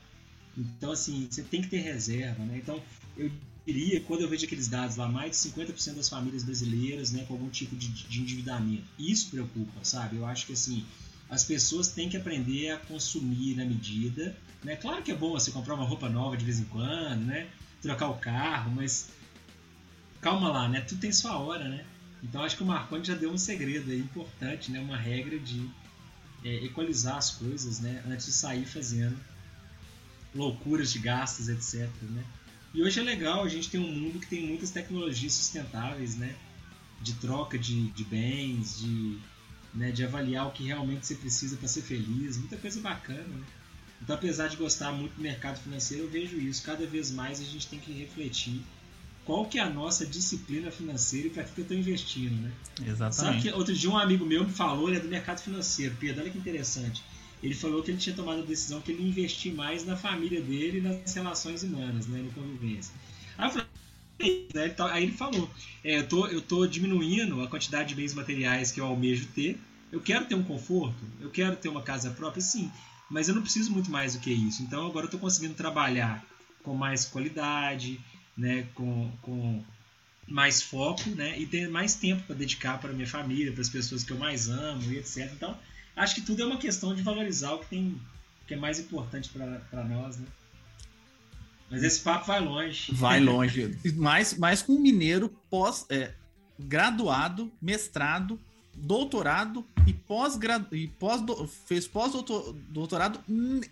[0.59, 2.59] Então, assim, você tem que ter reserva, né?
[2.59, 2.83] Então,
[3.17, 3.31] eu
[3.67, 7.35] diria, quando eu vejo aqueles dados lá, mais de 50% das famílias brasileiras né, com
[7.35, 8.85] algum tipo de, de endividamento.
[8.99, 10.17] Isso preocupa, sabe?
[10.17, 10.85] Eu acho que assim,
[11.29, 14.37] as pessoas têm que aprender a consumir na medida.
[14.63, 14.77] Né?
[14.77, 17.49] Claro que é bom você comprar uma roupa nova de vez em quando, né?
[17.83, 19.09] trocar o carro, mas
[20.21, 20.81] calma lá, né?
[20.81, 21.85] Tudo tem sua hora, né?
[22.23, 24.81] Então acho que o Marconi já deu um segredo aí importante, né?
[24.81, 25.69] Uma regra de
[26.45, 28.03] é, equalizar as coisas, né?
[28.09, 29.17] Antes de sair fazendo
[30.35, 31.89] loucuras de gastos, etc.
[32.03, 32.25] Né?
[32.77, 36.37] E hoje é legal, a gente tem um mundo que tem muitas tecnologias sustentáveis, né?
[37.01, 39.17] De troca de, de bens, de,
[39.73, 43.45] né, de avaliar o que realmente você precisa para ser feliz, muita coisa bacana, né?
[44.03, 46.63] Então, apesar de gostar muito do mercado financeiro, eu vejo isso.
[46.63, 48.61] Cada vez mais a gente tem que refletir
[49.25, 52.53] qual que é a nossa disciplina financeira e para que eu estou investindo, né?
[52.87, 53.15] Exatamente.
[53.15, 56.21] Sabe que outro dia um amigo meu me falou, ele é do mercado financeiro, Pedro,
[56.21, 57.03] olha que interessante
[57.47, 60.79] ele falou que ele tinha tomado a decisão que ele investir mais na família dele
[60.79, 62.93] e nas relações humanas, né, na convivência.
[63.39, 65.49] Aí falei, né, aí ele falou,
[65.85, 69.61] é, eu, tô, eu tô diminuindo a quantidade de bens materiais que eu almejo ter,
[69.93, 72.71] eu quero ter um conforto, eu quero ter uma casa própria, sim,
[73.09, 74.63] mas eu não preciso muito mais do que isso.
[74.65, 76.25] Então agora eu estou conseguindo trabalhar
[76.65, 78.01] com mais qualidade,
[78.37, 79.63] né, com, com
[80.27, 84.03] mais foco, né, e ter mais tempo para dedicar para minha família, para as pessoas
[84.03, 85.31] que eu mais amo e etc.
[85.33, 85.57] Então
[85.97, 88.01] acho que tudo é uma questão de valorizar o que tem
[88.47, 90.27] que é mais importante para nós, né?
[91.69, 92.93] Mas esse papo vai longe.
[92.93, 93.77] Vai longe.
[93.97, 96.13] mais, mais com um mineiro pós é,
[96.59, 98.39] graduado, mestrado,
[98.75, 100.39] doutorado e pós
[100.71, 101.23] e pós
[101.67, 102.13] fez pós
[102.69, 103.21] doutorado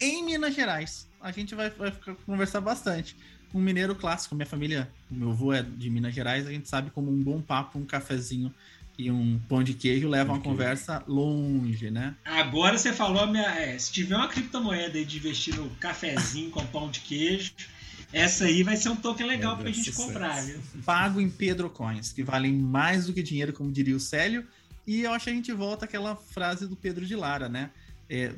[0.00, 1.06] em Minas Gerais.
[1.20, 1.92] A gente vai, vai
[2.26, 3.16] conversar bastante.
[3.52, 7.08] Um mineiro clássico, minha família, meu avô é de Minas Gerais, a gente sabe como
[7.12, 8.52] um bom papo, um cafezinho
[8.96, 12.14] e um pão de queijo levam a conversa longe, né?
[12.24, 16.50] Agora você falou, a minha, é, se tiver uma criptomoeda aí de investir no cafezinho
[16.50, 17.52] com pão de queijo,
[18.12, 20.60] essa aí vai ser um token legal pra gente comprar, viu?
[20.84, 24.46] Pago em Pedro Coins, que valem mais do que dinheiro, como diria o Célio.
[24.86, 27.70] E eu acho que a gente volta àquela frase do Pedro de Lara, né?
[28.08, 28.32] É,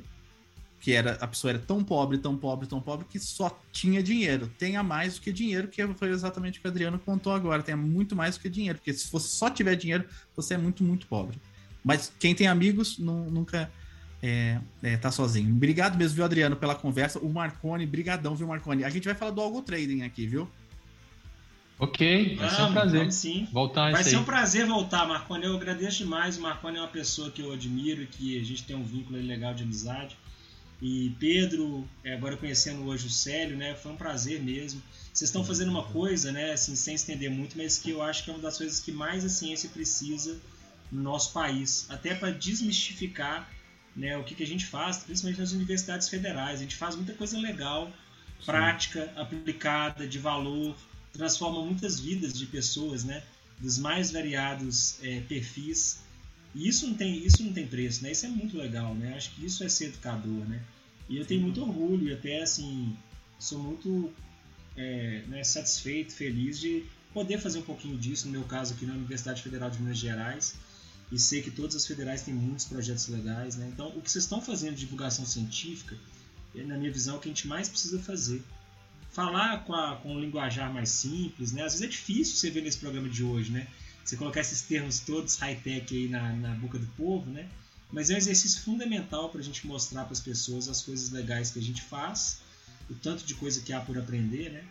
[0.80, 4.50] que era a pessoa era tão pobre, tão pobre, tão pobre que só tinha dinheiro.
[4.58, 7.62] Tenha mais do que dinheiro, que foi exatamente o que o Adriano contou agora.
[7.62, 10.04] Tenha muito mais do que dinheiro, porque se você só tiver dinheiro,
[10.34, 11.38] você é muito, muito pobre.
[11.84, 13.70] Mas quem tem amigos não, nunca
[14.22, 15.54] é, é, tá sozinho.
[15.54, 17.18] Obrigado mesmo, viu, Adriano, pela conversa.
[17.18, 18.84] O Marconi, brigadão, viu, Marconi?
[18.84, 20.48] A gente vai falar do Algo Trading aqui, viu?
[21.78, 23.12] Ok, vai ser um prazer.
[23.12, 23.48] sim.
[23.52, 24.16] Voltar Vai ser aí.
[24.16, 25.44] um prazer voltar, Marconi.
[25.44, 26.38] Eu agradeço demais.
[26.38, 29.18] O Marconi é uma pessoa que eu admiro e que a gente tem um vínculo
[29.18, 30.16] legal de amizade.
[30.80, 33.74] E Pedro, é, agora conhecendo hoje o Célio, né?
[33.74, 34.82] Foi um prazer mesmo.
[35.12, 36.52] Vocês estão fazendo uma coisa, né?
[36.52, 39.24] Assim, sem estender muito, mas que eu acho que é uma das coisas que mais
[39.24, 40.38] a ciência precisa
[40.92, 43.50] no nosso país, até para desmistificar,
[43.94, 44.16] né?
[44.18, 46.60] O que, que a gente faz, principalmente nas universidades federais.
[46.60, 47.90] A gente faz muita coisa legal,
[48.44, 50.76] prática, aplicada, de valor,
[51.12, 53.22] transforma muitas vidas de pessoas, né?
[53.58, 56.00] Dos mais variados é, perfis.
[56.56, 58.12] E isso não tem, isso não tem preço, né?
[58.12, 59.14] Isso é muito legal, né?
[59.14, 60.64] Acho que isso é ser educador, né?
[61.06, 62.96] E eu tenho muito orgulho e até assim
[63.38, 64.10] sou muito
[64.74, 68.94] é, né, satisfeito, feliz de poder fazer um pouquinho disso, no meu caso aqui na
[68.94, 70.54] Universidade Federal de Minas Gerais.
[71.12, 73.68] E sei que todas as federais têm muitos projetos legais, né?
[73.72, 75.94] Então, o que vocês estão fazendo de divulgação científica,
[76.54, 78.42] é, na minha visão, é o que a gente mais precisa fazer.
[79.10, 81.62] Falar com, a, com um linguajar mais simples, né?
[81.62, 83.68] Às vezes é difícil você ver nesse programa de hoje, né?
[84.06, 87.48] Você colocar esses termos todos high-tech aí na, na boca do povo, né?
[87.90, 91.50] Mas é um exercício fundamental para a gente mostrar para as pessoas as coisas legais
[91.50, 92.38] que a gente faz,
[92.88, 94.64] o tanto de coisa que há por aprender, né?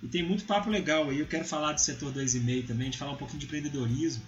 [0.00, 1.18] E tem muito papo legal aí.
[1.18, 4.22] Eu quero falar do setor 2,5 também, a gente falar um pouquinho de empreendedorismo.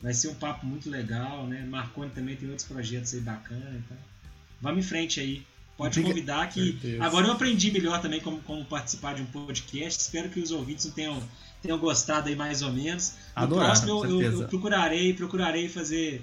[0.00, 1.62] Vai ser um papo muito legal, né?
[1.66, 3.74] Marconi também tem outros projetos aí bacanas.
[3.74, 3.96] Então.
[4.62, 5.46] Vamos em frente aí.
[5.76, 6.78] Pode convidar que.
[7.00, 10.00] Agora eu aprendi melhor também como, como participar de um podcast.
[10.00, 11.22] Espero que os ouvintes tenham,
[11.64, 13.14] tenham gostado aí mais ou menos.
[13.34, 16.22] No Adoraram, próximo eu, eu- eu procurarei, procurarei fazer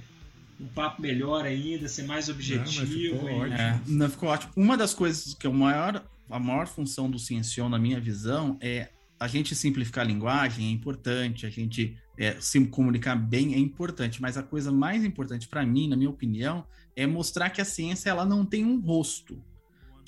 [0.59, 2.85] um papo melhor ainda, ser mais objetivo.
[2.85, 3.53] ficou e- ótimo.
[3.57, 4.53] É, não, ficou ótimo.
[4.55, 8.55] Uma das coisas que é o maior, a maior função do Ciencion, na minha visão,
[8.61, 8.89] é
[9.19, 14.22] a gente simplificar a linguagem, é importante, a gente é, se comunicar bem é importante,
[14.22, 16.63] mas a coisa mais importante para mim, na minha opinião,
[16.95, 19.41] é mostrar que a ciência ela não tem um rosto.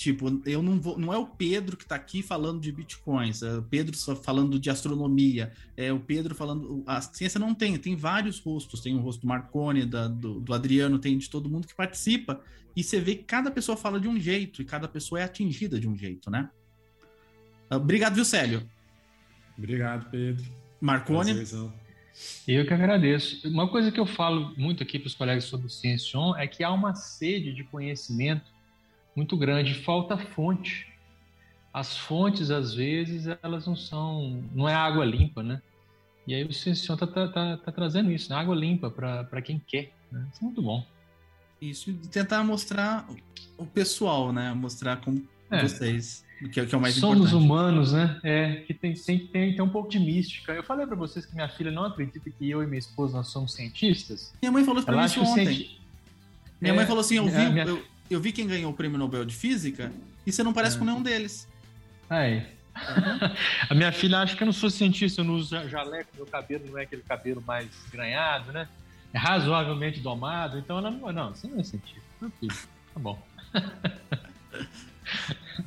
[0.03, 3.59] Tipo, eu não vou, não é o Pedro que está aqui falando de bitcoins, é
[3.59, 6.83] o Pedro só falando de astronomia, é o Pedro falando.
[6.85, 8.81] A ciência não tem, tem vários rostos.
[8.81, 12.41] Tem o rosto do Marconi, da- do, do Adriano, tem de todo mundo que participa.
[12.75, 15.79] E você vê que cada pessoa fala de um jeito e cada pessoa é atingida
[15.79, 16.49] de um jeito, né?
[17.71, 18.69] Obrigado, viu, Célio?
[19.57, 20.43] Obrigado, Pedro.
[20.81, 21.33] Marconi.
[21.33, 21.73] Prazerzão.
[22.45, 23.47] Eu que agradeço.
[23.47, 26.61] Uma coisa que eu falo muito aqui para os colegas sobre o Ciencion é que
[26.61, 28.51] há uma sede de conhecimento
[29.15, 30.87] muito grande, falta fonte.
[31.73, 34.43] As fontes, às vezes, elas não são.
[34.53, 35.61] não é água limpa, né?
[36.27, 38.35] E aí o Ciencion está tá, tá- tá trazendo isso, né?
[38.37, 39.91] água limpa para quem quer.
[40.11, 40.25] Né?
[40.31, 40.85] Isso é muito bom.
[41.61, 43.05] Isso, e tentar mostrar
[43.57, 44.53] o pessoal, né?
[44.53, 45.61] Mostrar como É.
[45.63, 46.23] vocês,
[46.53, 47.43] que é, que é o mais Somos importante.
[47.43, 48.19] humanos, né?
[48.23, 50.51] É, que tem, tem, tem, tem um pouco de mística.
[50.53, 53.27] Eu falei para vocês que minha filha não acredita que eu e minha esposa nós
[53.29, 54.33] somos cientistas.
[54.41, 55.45] Minha mãe falou isso pra Ela mim isso ontem.
[55.47, 55.81] cienti-
[56.61, 58.97] Minha É, mãe falou assim: eu vi, minha- eu, eu vi quem ganhou o prêmio
[58.97, 59.91] Nobel de Física
[60.25, 60.79] e você não parece É.
[60.79, 61.47] com nenhum deles.
[62.09, 62.45] Aí.
[63.69, 66.25] a minha filha acha que eu não sou cientista, eu não uso ja- jaleco, meu
[66.25, 68.67] cabelo não é aquele cabelo mais granhado, né?
[69.13, 71.11] É razoavelmente domado, então ela não.
[71.11, 72.55] Não, você não é cientista, meu filho.
[72.93, 73.21] Tá bom.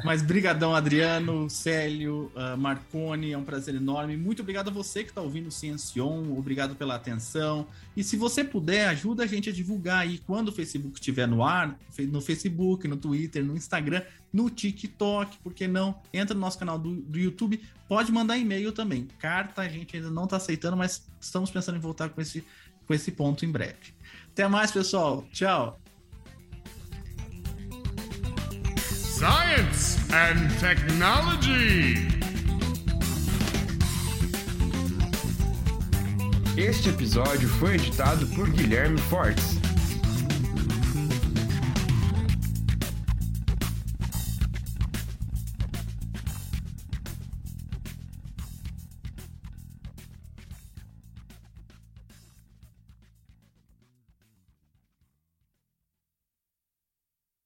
[0.05, 4.17] Mas brigadão, Adriano, Célio, ah, Marconi, é um prazer enorme.
[4.17, 7.67] Muito obrigado a você que está ouvindo o Ciencion, obrigado pela atenção.
[7.97, 11.45] E se você puder, ajuda a gente a divulgar aí quando o Facebook estiver no
[11.45, 14.03] ar, no Facebook, no Twitter, no Instagram,
[14.33, 16.01] no TikTok, por que não?
[16.13, 19.09] Entra no nosso canal do, do YouTube, pode mandar e-mail também.
[19.19, 22.45] Carta a gente ainda não está aceitando, mas estamos pensando em voltar com esse,
[22.87, 23.95] com esse ponto em breve.
[24.33, 25.27] Até mais, pessoal.
[25.33, 25.81] Tchau.
[29.19, 32.07] Science and Technology.
[36.55, 39.57] Este episódio foi editado por Guilherme Fortes.